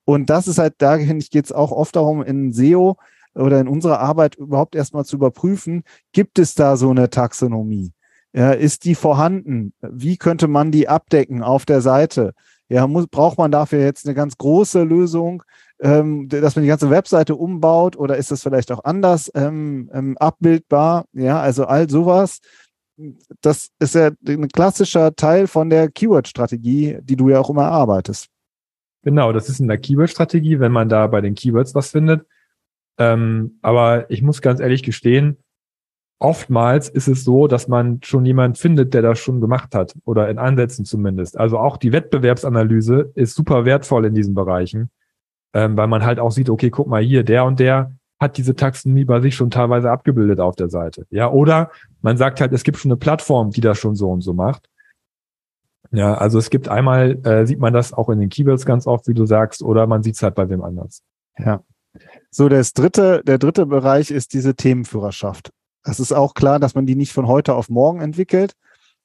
Und 0.05 0.29
das 0.29 0.47
ist 0.47 0.57
halt, 0.57 0.75
dahin 0.79 1.19
geht 1.19 1.45
es 1.45 1.51
auch 1.51 1.71
oft 1.71 1.95
darum, 1.95 2.21
in 2.21 2.53
SEO, 2.53 2.97
oder 3.37 3.59
in 3.59 3.67
unserer 3.67 3.99
Arbeit 3.99 4.35
überhaupt 4.35 4.75
erstmal 4.75 5.05
zu 5.05 5.15
überprüfen, 5.15 5.83
gibt 6.11 6.39
es 6.39 6.55
da 6.55 6.75
so 6.75 6.89
eine 6.89 7.09
Taxonomie? 7.09 7.93
Ja, 8.33 8.51
ist 8.51 8.85
die 8.85 8.95
vorhanden? 8.95 9.73
Wie 9.81 10.17
könnte 10.17 10.47
man 10.47 10.71
die 10.71 10.87
abdecken 10.87 11.43
auf 11.43 11.65
der 11.65 11.81
Seite? 11.81 12.33
Ja, 12.69 12.85
muss, 12.85 13.07
braucht 13.07 13.37
man 13.37 13.51
dafür 13.51 13.79
jetzt 13.79 14.05
eine 14.05 14.15
ganz 14.15 14.37
große 14.37 14.83
Lösung, 14.83 15.43
ähm, 15.79 16.27
dass 16.27 16.55
man 16.55 16.63
die 16.63 16.69
ganze 16.69 16.89
Webseite 16.89 17.35
umbaut 17.35 17.95
oder 17.95 18.17
ist 18.17 18.31
das 18.31 18.43
vielleicht 18.43 18.71
auch 18.71 18.83
anders 18.83 19.31
ähm, 19.33 19.89
ähm, 19.93 20.17
abbildbar? 20.17 21.05
Ja, 21.13 21.39
also 21.39 21.65
all 21.65 21.89
sowas. 21.89 22.39
Das 23.41 23.69
ist 23.79 23.95
ja 23.95 24.09
ein 24.27 24.49
klassischer 24.49 25.15
Teil 25.15 25.47
von 25.47 25.69
der 25.69 25.89
Keyword-Strategie, 25.89 26.97
die 27.01 27.15
du 27.15 27.29
ja 27.29 27.39
auch 27.39 27.49
immer 27.49 27.63
erarbeitest. 27.63 28.27
Genau, 29.03 29.31
das 29.31 29.49
ist 29.49 29.59
in 29.59 29.67
der 29.67 29.77
Keyword-Strategie, 29.77 30.59
wenn 30.59 30.71
man 30.71 30.89
da 30.89 31.07
bei 31.07 31.21
den 31.21 31.35
Keywords 31.35 31.75
was 31.75 31.91
findet, 31.91 32.25
ähm, 32.97 33.59
aber 33.61 34.09
ich 34.09 34.21
muss 34.21 34.41
ganz 34.41 34.59
ehrlich 34.59 34.83
gestehen, 34.83 35.37
oftmals 36.19 36.89
ist 36.89 37.07
es 37.07 37.23
so, 37.23 37.47
dass 37.47 37.67
man 37.67 37.99
schon 38.03 38.25
jemand 38.25 38.57
findet, 38.57 38.93
der 38.93 39.03
das 39.03 39.19
schon 39.19 39.39
gemacht 39.39 39.75
hat 39.75 39.93
oder 40.05 40.29
in 40.29 40.39
Ansätzen 40.39 40.83
zumindest. 40.83 41.37
Also 41.37 41.59
auch 41.59 41.77
die 41.77 41.91
Wettbewerbsanalyse 41.91 43.11
ist 43.15 43.35
super 43.35 43.65
wertvoll 43.65 44.05
in 44.05 44.15
diesen 44.15 44.33
Bereichen, 44.33 44.89
ähm, 45.53 45.77
weil 45.77 45.87
man 45.87 46.03
halt 46.03 46.19
auch 46.19 46.31
sieht, 46.31 46.49
okay, 46.49 46.71
guck 46.71 46.87
mal 46.87 47.03
hier, 47.03 47.23
der 47.23 47.45
und 47.45 47.59
der 47.59 47.91
hat 48.19 48.37
diese 48.37 48.55
Taxonomie 48.55 49.05
bei 49.05 49.21
sich 49.21 49.35
schon 49.35 49.51
teilweise 49.51 49.91
abgebildet 49.91 50.39
auf 50.39 50.55
der 50.55 50.69
Seite. 50.69 51.05
Ja, 51.11 51.29
oder 51.29 51.69
man 52.01 52.17
sagt 52.17 52.41
halt, 52.41 52.51
es 52.51 52.63
gibt 52.63 52.79
schon 52.79 52.91
eine 52.91 52.97
Plattform, 52.97 53.51
die 53.51 53.61
das 53.61 53.77
schon 53.77 53.95
so 53.95 54.09
und 54.09 54.21
so 54.21 54.33
macht. 54.33 54.67
Ja, 55.91 56.15
also 56.15 56.37
es 56.37 56.49
gibt 56.49 56.67
einmal, 56.67 57.19
äh, 57.25 57.45
sieht 57.45 57.59
man 57.59 57.73
das 57.73 57.93
auch 57.93 58.09
in 58.09 58.19
den 58.19 58.29
Keywords 58.29 58.65
ganz 58.65 58.87
oft, 58.87 59.07
wie 59.07 59.13
du 59.13 59.25
sagst, 59.25 59.61
oder 59.61 59.87
man 59.87 60.03
sieht 60.03 60.15
es 60.15 60.23
halt 60.23 60.35
bei 60.35 60.49
wem 60.49 60.63
anders. 60.63 61.01
Ja. 61.37 61.61
So, 62.29 62.49
das 62.49 62.73
dritte, 62.73 63.21
der 63.25 63.37
dritte 63.37 63.65
Bereich 63.65 64.11
ist 64.11 64.33
diese 64.33 64.55
Themenführerschaft. 64.55 65.51
Es 65.83 65.99
ist 65.99 66.11
auch 66.11 66.33
klar, 66.33 66.59
dass 66.59 66.75
man 66.75 66.85
die 66.85 66.95
nicht 66.95 67.13
von 67.13 67.27
heute 67.27 67.55
auf 67.55 67.69
morgen 67.69 68.01
entwickelt, 68.01 68.53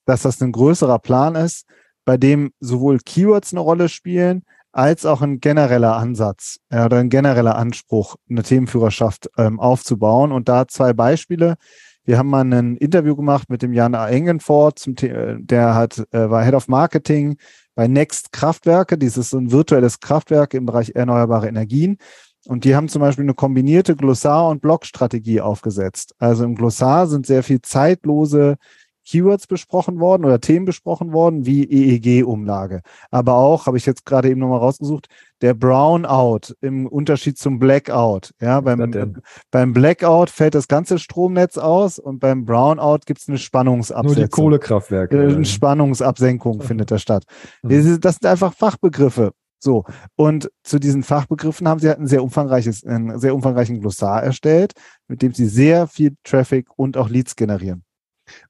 dass 0.04 0.22
das 0.22 0.40
ein 0.42 0.52
größerer 0.52 0.98
Plan 0.98 1.34
ist, 1.34 1.66
bei 2.04 2.16
dem 2.16 2.52
sowohl 2.58 2.98
Keywords 2.98 3.52
eine 3.52 3.60
Rolle 3.60 3.88
spielen, 3.88 4.42
als 4.72 5.06
auch 5.06 5.22
ein 5.22 5.40
genereller 5.40 5.96
Ansatz 5.96 6.58
ja, 6.72 6.86
oder 6.86 6.98
ein 6.98 7.10
genereller 7.10 7.56
Anspruch, 7.56 8.16
eine 8.28 8.42
Themenführerschaft 8.42 9.30
ähm, 9.36 9.60
aufzubauen. 9.60 10.32
Und 10.32 10.48
da 10.48 10.66
zwei 10.66 10.92
Beispiele. 10.92 11.56
Wir 12.04 12.18
haben 12.18 12.28
mal 12.28 12.44
ein 12.44 12.76
Interview 12.76 13.14
gemacht 13.14 13.48
mit 13.48 13.62
dem 13.62 13.72
Jan. 13.72 13.94
Engenfort, 13.94 14.78
zum 14.78 14.94
The 14.98 15.36
der 15.38 15.74
hat, 15.74 15.98
äh, 16.10 16.30
war 16.30 16.44
Head 16.44 16.54
of 16.54 16.68
Marketing 16.68 17.36
bei 17.74 17.86
Next 17.86 18.32
Kraftwerke. 18.32 18.98
Dieses 18.98 19.30
so 19.30 19.38
ein 19.38 19.52
virtuelles 19.52 20.00
Kraftwerk 20.00 20.54
im 20.54 20.66
Bereich 20.66 20.92
erneuerbare 20.94 21.46
Energien. 21.48 21.98
Und 22.46 22.64
die 22.64 22.74
haben 22.74 22.88
zum 22.88 23.00
Beispiel 23.00 23.24
eine 23.24 23.34
kombinierte 23.34 23.94
Glossar- 23.94 24.48
und 24.48 24.60
Blog-Strategie 24.62 25.40
aufgesetzt. 25.40 26.14
Also 26.18 26.44
im 26.44 26.56
Glossar 26.56 27.06
sind 27.06 27.24
sehr 27.24 27.44
viel 27.44 27.62
zeitlose 27.62 28.56
Keywords 29.04 29.46
besprochen 29.46 30.00
worden 30.00 30.24
oder 30.24 30.40
Themen 30.40 30.64
besprochen 30.64 31.12
worden, 31.12 31.46
wie 31.46 31.64
EEG-Umlage. 31.64 32.82
Aber 33.10 33.34
auch, 33.34 33.66
habe 33.66 33.76
ich 33.76 33.86
jetzt 33.86 34.06
gerade 34.06 34.30
eben 34.30 34.40
nochmal 34.40 34.58
rausgesucht, 34.58 35.08
der 35.40 35.54
Brownout 35.54 36.54
im 36.60 36.86
Unterschied 36.86 37.36
zum 37.36 37.58
Blackout. 37.58 38.32
Ja, 38.40 38.60
beim, 38.60 39.22
beim 39.50 39.72
Blackout 39.72 40.30
fällt 40.30 40.54
das 40.54 40.68
ganze 40.68 40.98
Stromnetz 40.98 41.58
aus 41.58 41.98
und 41.98 42.20
beim 42.20 42.44
Brownout 42.44 43.00
gibt 43.06 43.20
es 43.20 43.28
eine 43.28 43.38
Spannungsabsenkung. 43.38 44.16
Nur 44.16 44.24
die 44.24 44.30
Kohlekraftwerke. 44.30 45.20
Eine 45.20 45.44
Spannungsabsenkung 45.44 46.60
findet 46.62 46.90
da 46.90 46.98
statt. 46.98 47.24
Das 47.62 47.84
sind 47.84 48.26
einfach 48.26 48.54
Fachbegriffe. 48.54 49.32
So, 49.64 49.84
und 50.16 50.50
zu 50.64 50.80
diesen 50.80 51.04
Fachbegriffen 51.04 51.68
haben 51.68 51.78
sie 51.78 51.88
halt 51.88 52.00
ein 52.00 52.08
sehr 52.08 52.24
umfangreiches, 52.24 52.84
einen 52.84 53.20
sehr 53.20 53.32
umfangreichen 53.32 53.80
Glossar 53.80 54.20
erstellt, 54.20 54.72
mit 55.06 55.22
dem 55.22 55.32
sie 55.34 55.46
sehr 55.46 55.86
viel 55.86 56.16
Traffic 56.24 56.66
und 56.74 56.96
auch 56.96 57.08
Leads 57.08 57.36
generieren. 57.36 57.84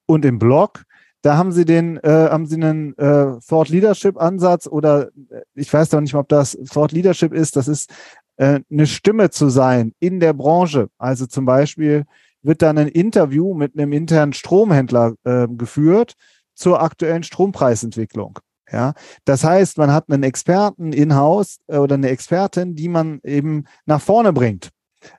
Und 0.06 0.24
im 0.24 0.38
Blog, 0.38 0.84
da 1.22 1.36
haben 1.36 1.52
sie 1.52 1.64
den, 1.64 1.98
äh, 1.98 2.28
haben 2.30 2.46
sie 2.46 2.56
einen 2.56 2.96
äh, 2.98 3.38
Thought 3.46 3.68
Leadership 3.68 4.20
Ansatz 4.20 4.66
oder 4.66 5.08
äh, 5.30 5.42
ich 5.54 5.72
weiß 5.72 5.90
doch 5.90 6.00
nicht 6.00 6.14
ob 6.14 6.28
das 6.28 6.58
Thought 6.72 6.92
Leadership 6.92 7.32
ist, 7.32 7.56
das 7.56 7.68
ist 7.68 7.90
äh, 8.36 8.60
eine 8.70 8.86
Stimme 8.86 9.30
zu 9.30 9.48
sein 9.48 9.92
in 10.00 10.20
der 10.20 10.32
Branche. 10.32 10.88
Also 10.98 11.26
zum 11.26 11.44
Beispiel 11.44 12.04
wird 12.42 12.62
dann 12.62 12.78
ein 12.78 12.88
Interview 12.88 13.54
mit 13.54 13.78
einem 13.78 13.92
internen 13.92 14.32
Stromhändler 14.32 15.14
äh, 15.24 15.46
geführt 15.48 16.14
zur 16.54 16.82
aktuellen 16.82 17.22
Strompreisentwicklung. 17.22 18.38
Ja, 18.70 18.94
das 19.26 19.44
heißt, 19.44 19.76
man 19.76 19.92
hat 19.92 20.06
einen 20.08 20.22
Experten 20.22 20.92
in-house 20.92 21.58
äh, 21.66 21.76
oder 21.76 21.94
eine 21.94 22.08
Expertin, 22.08 22.74
die 22.74 22.88
man 22.88 23.20
eben 23.22 23.64
nach 23.84 24.00
vorne 24.00 24.32
bringt. 24.32 24.70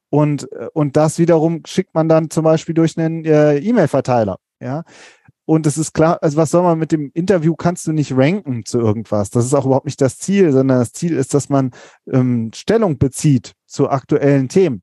Und, 0.10 0.52
äh, 0.54 0.68
und 0.74 0.98
das 0.98 1.20
wiederum 1.20 1.62
schickt 1.66 1.94
man 1.94 2.10
dann 2.10 2.30
zum 2.30 2.44
Beispiel 2.44 2.74
durch 2.74 2.98
einen 2.98 3.26
äh, 3.26 3.58
E-Mail-Verteiler. 3.58 4.38
Ja, 4.64 4.84
und 5.46 5.66
es 5.68 5.78
ist 5.78 5.94
klar, 5.94 6.20
also 6.22 6.38
was 6.38 6.52
soll 6.52 6.64
man 6.64 6.80
mit 6.80 6.94
dem 6.94 7.12
Interview 7.14 7.56
kannst 7.56 7.86
du 7.86 7.92
nicht 7.92 8.16
ranken 8.16 8.64
zu 8.66 8.80
irgendwas. 8.80 9.30
Das 9.30 9.46
ist 9.46 9.54
auch 9.54 9.66
überhaupt 9.66 9.86
nicht 9.86 10.00
das 10.00 10.18
Ziel, 10.18 10.54
sondern 10.54 10.80
das 10.80 10.94
Ziel 10.94 11.18
ist, 11.18 11.34
dass 11.34 11.50
man 11.50 11.72
ähm, 12.12 12.52
Stellung 12.56 12.98
bezieht 12.98 13.54
zu 13.66 13.90
aktuellen 13.90 14.48
Themen. 14.48 14.82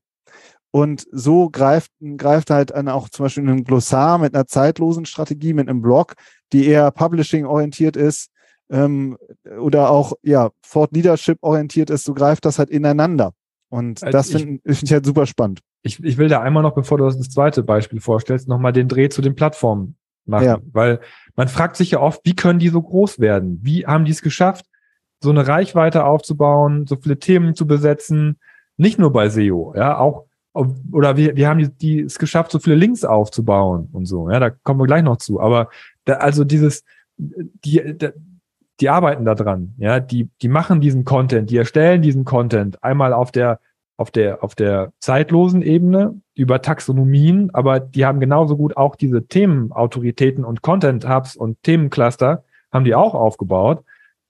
Und 0.69 1.05
so 1.11 1.49
greift, 1.49 1.91
greift 2.15 2.49
halt 2.51 2.73
an 2.73 2.87
auch 2.87 3.09
zum 3.09 3.25
Beispiel 3.25 3.49
ein 3.49 3.63
Glossar 3.63 4.19
mit 4.19 4.35
einer 4.35 4.45
zeitlosen 4.45 5.05
Strategie, 5.05 5.53
mit 5.53 5.67
einem 5.67 5.81
Blog, 5.81 6.13
die 6.53 6.67
eher 6.67 6.91
Publishing 6.91 7.45
orientiert 7.45 7.97
ist, 7.97 8.29
ähm, 8.69 9.17
oder 9.59 9.89
auch 9.89 10.13
ja 10.21 10.51
Fort 10.63 10.93
Leadership 10.93 11.39
orientiert 11.41 11.89
ist, 11.89 12.05
so 12.05 12.13
greift 12.13 12.45
das 12.45 12.57
halt 12.59 12.69
ineinander. 12.69 13.33
Und 13.69 14.01
also 14.03 14.11
das 14.11 14.31
finde 14.31 14.61
find 14.63 14.83
ich 14.83 14.93
halt 14.93 15.05
super 15.05 15.25
spannend. 15.25 15.59
Ich, 15.83 16.03
ich 16.03 16.17
will 16.17 16.29
da 16.29 16.41
einmal 16.41 16.63
noch, 16.63 16.73
bevor 16.73 16.97
du 16.97 17.05
das 17.05 17.19
zweite 17.29 17.63
Beispiel 17.63 17.99
vorstellst, 17.99 18.47
nochmal 18.47 18.73
den 18.73 18.87
Dreh 18.87 19.09
zu 19.09 19.21
den 19.21 19.35
Plattformen 19.35 19.95
machen. 20.25 20.45
Ja. 20.45 20.59
Weil 20.71 20.99
man 21.35 21.47
fragt 21.47 21.75
sich 21.75 21.91
ja 21.91 21.99
oft, 21.99 22.21
wie 22.23 22.35
können 22.35 22.59
die 22.59 22.69
so 22.69 22.81
groß 22.81 23.19
werden? 23.19 23.59
Wie 23.63 23.85
haben 23.85 24.05
die 24.05 24.11
es 24.11 24.21
geschafft, 24.21 24.65
so 25.21 25.29
eine 25.29 25.47
Reichweite 25.47 26.05
aufzubauen, 26.05 26.85
so 26.87 26.95
viele 26.95 27.17
Themen 27.17 27.55
zu 27.55 27.65
besetzen? 27.65 28.39
Nicht 28.77 28.99
nur 28.99 29.11
bei 29.11 29.29
SEO, 29.29 29.73
ja, 29.75 29.97
auch 29.97 30.25
oder 30.53 31.15
wir, 31.15 31.35
wir 31.35 31.47
haben 31.47 31.59
die, 31.59 31.69
die 31.69 31.99
es 32.01 32.19
geschafft, 32.19 32.51
so 32.51 32.59
viele 32.59 32.75
Links 32.75 33.05
aufzubauen 33.05 33.87
und 33.93 34.05
so. 34.05 34.29
Ja, 34.29 34.39
da 34.39 34.49
kommen 34.49 34.79
wir 34.79 34.85
gleich 34.85 35.03
noch 35.03 35.17
zu. 35.17 35.39
Aber 35.39 35.69
da, 36.05 36.15
also 36.15 36.43
dieses, 36.43 36.83
die, 37.17 37.97
die 38.79 38.89
arbeiten 38.89 39.25
da 39.25 39.35
dran, 39.35 39.75
ja, 39.77 39.99
die, 39.99 40.29
die 40.41 40.49
machen 40.49 40.81
diesen 40.81 41.05
Content, 41.05 41.49
die 41.49 41.57
erstellen 41.57 42.01
diesen 42.01 42.25
Content 42.25 42.83
einmal 42.83 43.13
auf 43.13 43.31
der, 43.31 43.59
auf 44.01 44.11
der, 44.11 44.43
auf 44.43 44.55
der 44.55 44.91
zeitlosen 44.99 45.61
Ebene 45.61 46.19
über 46.33 46.61
Taxonomien, 46.61 47.51
aber 47.53 47.79
die 47.79 48.05
haben 48.05 48.19
genauso 48.19 48.57
gut 48.57 48.75
auch 48.75 48.95
diese 48.95 49.27
Themenautoritäten 49.27 50.43
und 50.43 50.61
Content 50.61 51.07
Hubs 51.07 51.35
und 51.35 51.61
Themencluster 51.63 52.43
haben 52.71 52.83
die 52.83 52.95
auch 52.95 53.13
aufgebaut. 53.13 53.83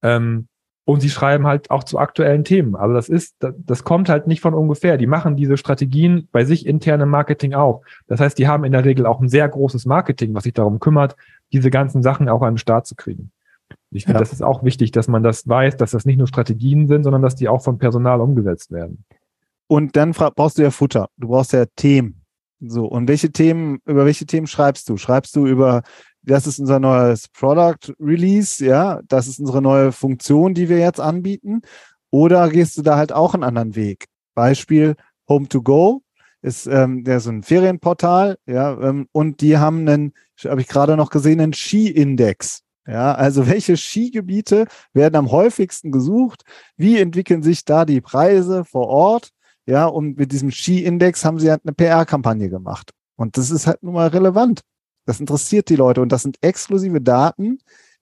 Ähm, 0.03 0.47
und 0.84 0.99
sie 0.99 1.10
schreiben 1.10 1.47
halt 1.47 1.71
auch 1.71 1.86
zu 1.86 1.99
aktuellen 1.99 2.43
Themen. 2.43 2.75
Also 2.75 2.93
das 2.93 3.07
ist, 3.07 3.36
das, 3.39 3.53
das 3.57 3.84
kommt 3.84 4.10
halt 4.10 4.27
nicht 4.27 4.41
von 4.41 4.53
ungefähr. 4.53 4.97
Die 4.97 5.07
machen 5.07 5.38
diese 5.38 5.55
Strategien 5.55 6.27
bei 6.31 6.43
sich 6.43 6.65
intern 6.65 6.99
im 7.01 7.10
Marketing 7.10 7.53
auch. 7.53 7.84
Das 8.07 8.19
heißt, 8.19 8.38
die 8.38 8.47
haben 8.47 8.65
in 8.65 8.71
der 8.73 8.84
Regel 8.84 9.05
auch 9.05 9.21
ein 9.21 9.29
sehr 9.29 9.47
großes 9.47 9.86
Marketing, 9.86 10.34
was 10.34 10.43
sich 10.43 10.53
darum 10.53 10.79
kümmert, 10.79 11.15
diese 11.53 11.69
ganzen 11.69 12.01
Sachen 12.01 12.27
auch 12.27 12.41
an 12.41 12.55
den 12.55 12.57
Start 12.57 12.88
zu 12.88 12.95
kriegen. 12.95 13.31
Ich 13.91 14.05
finde, 14.05 14.17
ja. 14.17 14.19
das 14.19 14.34
ist 14.34 14.41
auch 14.41 14.63
wichtig, 14.63 14.91
dass 14.91 15.07
man 15.07 15.23
das 15.23 15.47
weiß, 15.47 15.77
dass 15.77 15.91
das 15.91 16.05
nicht 16.05 16.17
nur 16.17 16.27
Strategien 16.27 16.88
sind, 16.88 17.03
sondern 17.03 17.21
dass 17.21 17.36
die 17.36 17.47
auch 17.47 17.62
vom 17.62 17.77
Personal 17.77 18.19
umgesetzt 18.19 18.71
werden. 18.71 19.05
Und 19.71 19.95
dann 19.95 20.12
brauchst 20.12 20.57
du 20.57 20.63
ja 20.63 20.69
Futter. 20.69 21.07
Du 21.15 21.29
brauchst 21.29 21.53
ja 21.53 21.63
Themen. 21.77 22.25
So, 22.60 22.88
und 22.88 23.07
welche 23.07 23.31
Themen, 23.31 23.79
über 23.86 24.03
welche 24.03 24.25
Themen 24.25 24.45
schreibst 24.45 24.89
du? 24.89 24.97
Schreibst 24.97 25.34
du 25.34 25.47
über, 25.47 25.84
das 26.23 26.45
ist 26.45 26.60
unser 26.60 26.81
neues 26.81 27.29
Product 27.29 27.93
Release, 27.97 28.65
ja, 28.65 28.99
das 29.07 29.29
ist 29.29 29.39
unsere 29.39 29.62
neue 29.62 29.93
Funktion, 29.93 30.53
die 30.53 30.67
wir 30.67 30.77
jetzt 30.77 30.99
anbieten? 30.99 31.62
Oder 32.10 32.49
gehst 32.49 32.77
du 32.77 32.81
da 32.81 32.97
halt 32.97 33.13
auch 33.13 33.34
einen 33.34 33.45
anderen 33.45 33.73
Weg? 33.75 34.07
Beispiel 34.36 34.97
Home 35.29 35.47
to 35.47 35.62
Go 35.62 36.01
ist 36.41 36.67
ähm, 36.67 37.05
der 37.05 37.21
so 37.21 37.29
ein 37.29 37.41
Ferienportal, 37.41 38.39
ja, 38.45 38.77
ähm, 38.77 39.07
und 39.13 39.39
die 39.39 39.57
haben 39.57 39.88
einen, 39.88 40.12
habe 40.43 40.60
ich 40.60 40.67
gerade 40.67 40.97
noch 40.97 41.12
gesehen, 41.12 41.39
einen 41.39 41.53
Ski-Index. 41.53 42.63
Ja, 42.86 43.13
also 43.13 43.47
welche 43.47 43.77
Skigebiete 43.77 44.65
werden 44.91 45.15
am 45.15 45.31
häufigsten 45.31 45.93
gesucht? 45.93 46.43
Wie 46.75 46.99
entwickeln 46.99 47.41
sich 47.41 47.63
da 47.63 47.86
die 47.86 48.01
Preise 48.01 48.65
vor 48.65 48.88
Ort? 48.88 49.31
Ja, 49.65 49.86
und 49.86 50.17
mit 50.17 50.32
diesem 50.32 50.52
Ski-Index 50.52 51.24
haben 51.24 51.39
sie 51.39 51.50
halt 51.50 51.62
eine 51.63 51.74
PR-Kampagne 51.74 52.50
gemacht. 52.50 52.91
Und 53.15 53.38
das 53.38 53.52
ist 53.52 53.67
halt 53.67 53.84
nun 53.84 53.93
mal 53.93 54.08
relevant. 54.08 54.62
Das 55.06 55.19
interessiert 55.19 55.69
die 55.69 55.76
Leute 55.76 56.02
und 56.02 56.12
das 56.12 56.24
sind 56.24 56.38
exklusive 56.41 57.02
Daten, 57.02 57.60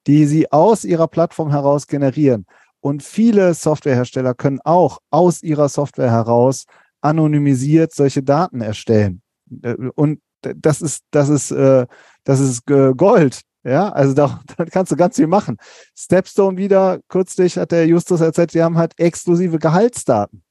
die 0.08 0.26
sie 0.26 0.52
aus 0.52 0.86
ihrer 0.86 1.08
Plattform 1.08 1.52
heraus 1.52 1.88
generieren. 1.88 2.46
Und 2.82 3.04
viele 3.04 3.54
Softwarehersteller 3.54 4.34
können 4.34 4.60
auch 4.64 5.00
aus 5.10 5.44
ihrer 5.44 5.70
Software 5.70 6.12
heraus 6.12 6.66
anonymisiert 7.02 7.94
solche 7.94 8.24
Daten 8.24 8.62
erstellen. 8.62 9.22
Äh, 9.62 9.76
und 9.96 10.22
das 10.42 10.82
ist, 10.82 11.04
das 11.12 11.30
ist, 11.30 11.52
äh, 11.52 11.86
das 12.24 12.40
ist 12.40 12.66
Gold. 12.66 13.42
Ja, 13.64 13.90
also 13.90 14.14
da, 14.14 14.40
da 14.58 14.66
kannst 14.66 14.92
du 14.92 14.96
ganz 14.96 15.18
viel 15.18 15.28
machen. 15.28 15.58
Stepstone 15.96 16.58
wieder, 16.58 17.00
kürzlich 17.10 17.58
hat 17.58 17.72
der 17.72 17.86
Justus 17.88 18.22
erzählt, 18.22 18.54
die 18.54 18.64
haben 18.64 18.78
halt 18.78 18.98
exklusive 18.98 19.60
Gehaltsdaten. 19.60 20.44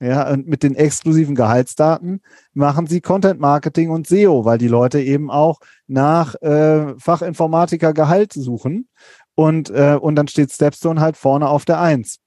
Ja, 0.00 0.28
und 0.30 0.48
mit 0.48 0.62
den 0.62 0.74
exklusiven 0.74 1.34
Gehaltsdaten 1.34 2.20
machen 2.52 2.86
sie 2.86 3.00
Content 3.00 3.40
Marketing 3.40 3.90
und 3.90 4.06
SEO, 4.06 4.44
weil 4.44 4.58
die 4.58 4.68
Leute 4.68 5.00
eben 5.00 5.30
auch 5.30 5.60
nach 5.86 6.34
äh, 6.42 6.94
Fachinformatiker 6.98 7.94
Gehalt 7.94 8.32
suchen. 8.32 8.88
Und, 9.34 9.70
äh, 9.70 9.96
und 10.00 10.16
dann 10.16 10.28
steht 10.28 10.52
Stepstone 10.52 11.00
halt 11.00 11.16
vorne 11.16 11.48
auf 11.48 11.64
der 11.64 11.80
Eins. 11.80 12.18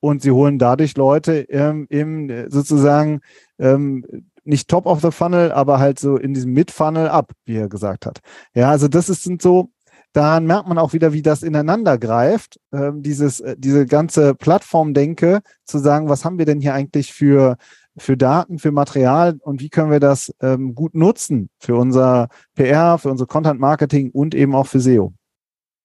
Und 0.00 0.22
sie 0.22 0.32
holen 0.32 0.58
dadurch 0.58 0.96
Leute 0.96 1.42
ähm, 1.48 1.86
im 1.88 2.50
sozusagen 2.50 3.20
ähm, 3.58 4.04
nicht 4.44 4.68
top 4.68 4.86
of 4.86 5.00
the 5.00 5.12
funnel, 5.12 5.52
aber 5.52 5.78
halt 5.78 5.98
so 5.98 6.16
in 6.16 6.34
diesem 6.34 6.52
Mid-Funnel 6.52 7.08
ab, 7.08 7.32
wie 7.44 7.56
er 7.56 7.68
gesagt 7.68 8.06
hat. 8.06 8.18
Ja, 8.54 8.70
also 8.70 8.88
das 8.88 9.08
ist, 9.08 9.22
sind 9.22 9.40
so, 9.40 9.70
daran 10.12 10.46
merkt 10.46 10.68
man 10.68 10.78
auch 10.78 10.92
wieder, 10.92 11.12
wie 11.12 11.22
das 11.22 11.42
ineinander 11.42 11.98
greift, 11.98 12.60
ähm, 12.72 13.02
dieses, 13.02 13.40
äh, 13.40 13.56
diese 13.58 13.86
ganze 13.86 14.34
Plattformdenke, 14.34 15.40
zu 15.64 15.78
sagen, 15.78 16.08
was 16.08 16.24
haben 16.24 16.38
wir 16.38 16.46
denn 16.46 16.60
hier 16.60 16.74
eigentlich 16.74 17.12
für, 17.12 17.56
für 17.96 18.16
Daten, 18.16 18.58
für 18.58 18.72
Material 18.72 19.38
und 19.42 19.60
wie 19.60 19.70
können 19.70 19.90
wir 19.90 20.00
das 20.00 20.34
ähm, 20.40 20.74
gut 20.74 20.94
nutzen 20.94 21.50
für 21.58 21.76
unser 21.76 22.28
PR, 22.54 22.98
für 22.98 23.10
unser 23.10 23.26
Content 23.26 23.60
Marketing 23.60 24.10
und 24.10 24.34
eben 24.34 24.54
auch 24.54 24.66
für 24.66 24.80
SEO. 24.80 25.12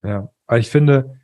Ja, 0.03 0.29
ich 0.53 0.69
finde, 0.69 1.19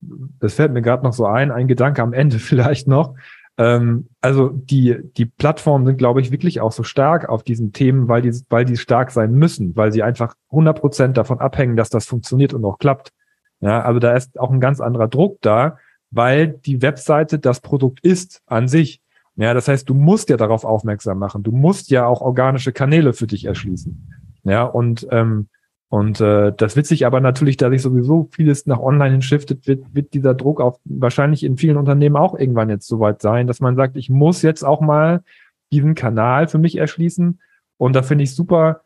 das 0.00 0.54
fällt 0.54 0.72
mir 0.72 0.82
gerade 0.82 1.04
noch 1.04 1.12
so 1.12 1.26
ein, 1.26 1.50
ein 1.50 1.68
Gedanke 1.68 2.02
am 2.02 2.12
Ende 2.12 2.38
vielleicht 2.38 2.88
noch. 2.88 3.14
Ähm, 3.56 4.08
also 4.20 4.48
die, 4.48 4.96
die 5.16 5.26
Plattformen 5.26 5.86
sind, 5.86 5.96
glaube 5.96 6.20
ich, 6.20 6.30
wirklich 6.30 6.60
auch 6.60 6.72
so 6.72 6.82
stark 6.82 7.28
auf 7.28 7.42
diesen 7.42 7.72
Themen, 7.72 8.08
weil 8.08 8.22
die, 8.22 8.32
weil 8.48 8.64
die 8.64 8.76
stark 8.76 9.10
sein 9.10 9.32
müssen, 9.32 9.76
weil 9.76 9.92
sie 9.92 10.02
einfach 10.02 10.34
100 10.50 10.80
Prozent 10.80 11.16
davon 11.16 11.38
abhängen, 11.38 11.76
dass 11.76 11.90
das 11.90 12.06
funktioniert 12.06 12.54
und 12.54 12.64
auch 12.64 12.78
klappt. 12.78 13.12
Ja, 13.60 13.82
also 13.82 14.00
da 14.00 14.14
ist 14.14 14.38
auch 14.38 14.50
ein 14.50 14.60
ganz 14.60 14.80
anderer 14.80 15.08
Druck 15.08 15.38
da, 15.40 15.78
weil 16.10 16.48
die 16.48 16.82
Webseite 16.82 17.38
das 17.38 17.60
Produkt 17.60 18.00
ist 18.00 18.42
an 18.46 18.68
sich. 18.68 19.00
Ja, 19.36 19.54
das 19.54 19.68
heißt, 19.68 19.88
du 19.88 19.94
musst 19.94 20.30
ja 20.30 20.36
darauf 20.36 20.64
aufmerksam 20.64 21.18
machen. 21.18 21.42
Du 21.42 21.50
musst 21.50 21.90
ja 21.90 22.06
auch 22.06 22.20
organische 22.20 22.72
Kanäle 22.72 23.12
für 23.12 23.26
dich 23.26 23.44
erschließen. 23.44 24.12
Ja, 24.44 24.64
und 24.64 25.06
ähm, 25.10 25.48
und 25.94 26.20
äh, 26.20 26.52
das 26.52 26.72
sich 26.72 27.06
aber 27.06 27.20
natürlich, 27.20 27.56
da 27.56 27.70
sich 27.70 27.80
sowieso 27.80 28.28
vieles 28.32 28.66
nach 28.66 28.80
online 28.80 29.12
hinschiftet, 29.12 29.68
wird, 29.68 29.94
wird 29.94 30.12
dieser 30.12 30.34
Druck 30.34 30.60
auch 30.60 30.80
wahrscheinlich 30.84 31.44
in 31.44 31.56
vielen 31.56 31.76
Unternehmen 31.76 32.16
auch 32.16 32.36
irgendwann 32.36 32.68
jetzt 32.68 32.88
soweit 32.88 33.22
sein, 33.22 33.46
dass 33.46 33.60
man 33.60 33.76
sagt, 33.76 33.96
ich 33.96 34.10
muss 34.10 34.42
jetzt 34.42 34.64
auch 34.64 34.80
mal 34.80 35.22
diesen 35.70 35.94
Kanal 35.94 36.48
für 36.48 36.58
mich 36.58 36.78
erschließen. 36.78 37.40
Und 37.76 37.94
da 37.94 38.02
finde 38.02 38.24
ich 38.24 38.34
super 38.34 38.80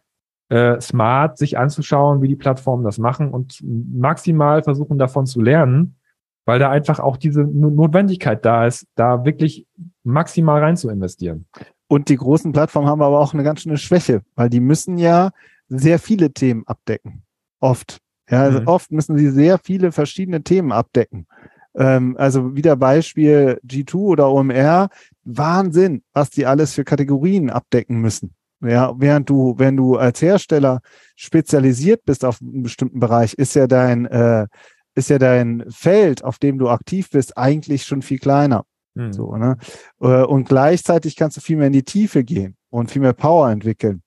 äh, 0.51 0.79
smart, 0.83 1.38
sich 1.38 1.57
anzuschauen, 1.57 2.21
wie 2.21 2.29
die 2.29 2.37
Plattformen 2.37 2.85
das 2.85 2.99
machen 2.99 3.31
und 3.31 3.64
maximal 3.64 4.62
versuchen 4.62 4.99
davon 4.99 5.25
zu 5.25 5.40
lernen, 5.40 5.97
weil 6.44 6.59
da 6.59 6.68
einfach 6.68 7.01
auch 7.01 7.16
diese 7.16 7.40
Notwendigkeit 7.40 8.44
da 8.44 8.66
ist, 8.66 8.87
da 8.97 9.25
wirklich 9.25 9.66
maximal 10.05 10.62
rein 10.62 10.77
zu 10.77 10.90
investieren. 10.90 11.47
Und 11.87 12.11
die 12.11 12.16
großen 12.16 12.53
Plattformen 12.53 12.87
haben 12.87 13.01
aber 13.01 13.18
auch 13.18 13.33
eine 13.33 13.44
ganz 13.44 13.62
schöne 13.62 13.79
Schwäche, 13.79 14.21
weil 14.35 14.51
die 14.51 14.61
müssen 14.61 14.99
ja 14.99 15.31
sehr 15.68 15.98
viele 15.98 16.33
Themen 16.33 16.64
abdecken. 16.66 17.22
Oft. 17.61 17.98
Ja, 18.31 18.42
also 18.42 18.61
mhm. 18.61 18.68
oft 18.68 18.92
müssen 18.92 19.16
sie 19.16 19.31
sehr 19.31 19.59
viele 19.59 19.92
verschiedene 19.92 20.42
Themen 20.42 20.72
abdecken. 20.72 21.26
Ähm, 21.74 22.16
also 22.18 22.54
wieder 22.54 22.76
Beispiel 22.76 23.59
G2 23.66 23.94
oder 23.94 24.31
OMR. 24.31 24.90
Wahnsinn, 25.24 26.02
was 26.12 26.31
die 26.31 26.46
alles 26.46 26.74
für 26.74 26.85
Kategorien 26.85 27.50
abdecken 27.50 28.00
müssen. 28.00 28.35
Ja, 28.61 28.92
während 28.98 29.31
du, 29.31 29.54
wenn 29.57 29.76
du 29.76 29.96
als 29.96 30.20
Hersteller 30.20 30.81
spezialisiert 31.14 32.04
bist 32.04 32.24
auf 32.24 32.40
einen 32.42 32.64
bestimmten 32.64 32.98
Bereich, 32.98 33.35
ist 33.35 33.54
ja 33.54 33.68
dein, 33.68 34.07
äh, 34.07 34.46
ist 34.94 35.11
ja 35.11 35.18
dein 35.18 35.64
Feld, 35.68 36.24
auf 36.24 36.38
dem 36.38 36.59
du 36.59 36.68
aktiv 36.68 37.09
bist, 37.11 37.38
eigentlich 37.38 37.85
schon 37.85 38.02
viel 38.02 38.18
kleiner. 38.18 38.64
Mhm. 38.94 39.12
So, 39.12 39.37
ne? 39.37 39.57
Äh, 40.00 40.24
und 40.24 40.48
gleichzeitig 40.48 41.14
kannst 41.14 41.37
du 41.37 41.40
viel 41.40 41.57
mehr 41.57 41.68
in 41.68 41.72
die 41.72 41.85
Tiefe 41.85 42.24
gehen 42.24 42.57
und 42.70 42.90
viel 42.90 43.02
mehr 43.02 43.12
Power 43.12 43.48
entwickeln. 43.48 44.02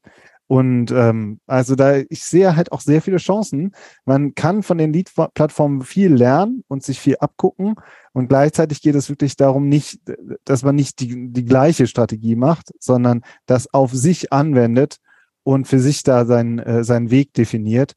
Und 0.51 0.91
ähm, 0.91 1.39
also 1.47 1.75
da, 1.75 1.99
ich 2.09 2.25
sehe 2.25 2.57
halt 2.57 2.73
auch 2.73 2.81
sehr 2.81 3.01
viele 3.01 3.19
Chancen. 3.19 3.71
Man 4.03 4.35
kann 4.35 4.63
von 4.63 4.77
den 4.77 4.91
Lead-Plattformen 4.91 5.81
viel 5.81 6.13
lernen 6.13 6.65
und 6.67 6.83
sich 6.83 6.99
viel 6.99 7.15
abgucken. 7.21 7.75
Und 8.11 8.27
gleichzeitig 8.27 8.81
geht 8.81 8.95
es 8.95 9.07
wirklich 9.07 9.37
darum, 9.37 9.69
nicht, 9.69 10.01
dass 10.43 10.63
man 10.63 10.75
nicht 10.75 10.99
die, 10.99 11.31
die 11.31 11.45
gleiche 11.45 11.87
Strategie 11.87 12.35
macht, 12.35 12.71
sondern 12.81 13.21
das 13.45 13.73
auf 13.73 13.93
sich 13.93 14.33
anwendet 14.33 14.97
und 15.43 15.69
für 15.69 15.79
sich 15.79 16.03
da 16.03 16.25
seinen, 16.25 16.59
äh, 16.59 16.83
seinen 16.83 17.11
Weg 17.11 17.31
definiert. 17.33 17.93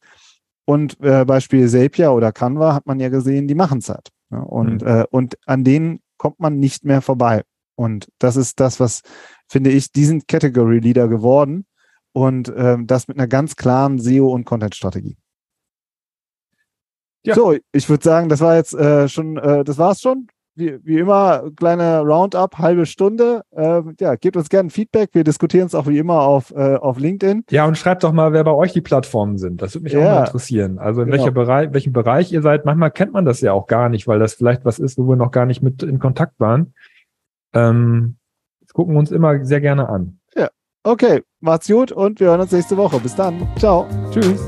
Und 0.63 0.97
äh, 1.01 1.25
Beispiel 1.25 1.67
Zapier 1.67 2.13
oder 2.13 2.31
Canva 2.31 2.73
hat 2.73 2.85
man 2.85 3.01
ja 3.01 3.09
gesehen, 3.09 3.49
die 3.49 3.55
machen 3.55 3.79
es 3.79 3.89
halt. 3.89 4.11
Ja, 4.31 4.39
und, 4.39 4.81
mhm. 4.81 4.87
äh, 4.87 5.05
und 5.11 5.37
an 5.45 5.65
denen 5.65 5.99
kommt 6.15 6.39
man 6.39 6.57
nicht 6.57 6.85
mehr 6.85 7.01
vorbei. 7.01 7.43
Und 7.75 8.07
das 8.17 8.37
ist 8.37 8.61
das, 8.61 8.79
was, 8.79 9.01
finde 9.49 9.71
ich, 9.71 9.91
die 9.91 10.05
sind 10.05 10.29
Category 10.29 10.79
Leader 10.79 11.09
geworden 11.09 11.65
und 12.15 12.51
ähm, 12.55 12.87
das 12.87 13.09
mit 13.09 13.17
einer 13.17 13.27
ganz 13.27 13.57
klaren 13.57 13.99
SEO- 13.99 14.31
und 14.31 14.45
Content-Strategie. 14.45 15.17
Ja. 17.25 17.35
So, 17.35 17.55
ich 17.73 17.89
würde 17.89 18.03
sagen, 18.03 18.29
das 18.29 18.39
war 18.39 18.55
jetzt 18.55 18.73
äh, 18.73 19.09
schon, 19.09 19.37
äh, 19.37 19.65
das 19.65 19.77
war's 19.77 19.99
schon. 19.99 20.27
Wie, 20.57 20.79
wie 20.85 20.99
immer, 20.99 21.51
kleine 21.57 21.99
Roundup, 21.99 22.57
halbe 22.57 22.85
Stunde. 22.85 23.41
Ähm, 23.51 23.95
ja, 23.99 24.15
gebt 24.15 24.37
uns 24.37 24.47
gerne 24.47 24.69
Feedback. 24.69 25.09
Wir 25.11 25.25
diskutieren 25.25 25.65
es 25.65 25.75
auch 25.75 25.87
wie 25.87 25.97
immer 25.97 26.21
auf, 26.21 26.51
äh, 26.51 26.75
auf 26.75 26.97
LinkedIn. 26.97 27.43
Ja, 27.49 27.65
und 27.65 27.77
schreibt 27.77 28.05
doch 28.05 28.13
mal, 28.13 28.31
wer 28.31 28.45
bei 28.45 28.53
euch 28.53 28.71
die 28.71 28.79
Plattformen 28.79 29.37
sind. 29.37 29.61
Das 29.61 29.75
würde 29.75 29.83
mich 29.83 29.93
ja, 29.93 29.99
auch 29.99 30.15
mal 30.15 30.25
interessieren. 30.25 30.79
Also 30.79 31.01
in 31.01 31.07
genau. 31.07 31.17
welcher 31.17 31.31
Bereich, 31.33 31.73
welchem 31.73 31.91
Bereich 31.91 32.31
ihr 32.31 32.41
seid. 32.41 32.63
Manchmal 32.63 32.91
kennt 32.91 33.11
man 33.11 33.25
das 33.25 33.41
ja 33.41 33.51
auch 33.51 33.67
gar 33.67 33.89
nicht, 33.89 34.07
weil 34.07 34.19
das 34.19 34.35
vielleicht 34.35 34.63
was 34.63 34.79
ist, 34.79 34.97
wo 34.97 35.05
wir 35.09 35.17
noch 35.17 35.31
gar 35.31 35.45
nicht 35.45 35.61
mit 35.61 35.83
in 35.83 35.99
Kontakt 35.99 36.39
waren. 36.39 36.73
Ähm, 37.53 38.15
das 38.61 38.71
gucken 38.71 38.93
wir 38.93 38.99
uns 38.99 39.11
immer 39.11 39.43
sehr 39.43 39.59
gerne 39.59 39.89
an. 39.89 40.19
Okay, 40.85 41.23
macht's 41.45 41.67
gut 41.67 41.91
und 41.91 42.19
wir 42.19 42.27
hören 42.27 42.41
uns 42.41 42.51
nächste 42.51 42.75
Woche. 42.75 42.99
Bis 42.99 43.15
dann. 43.15 43.47
Ciao. 43.57 43.87
Tschüss. 44.11 44.41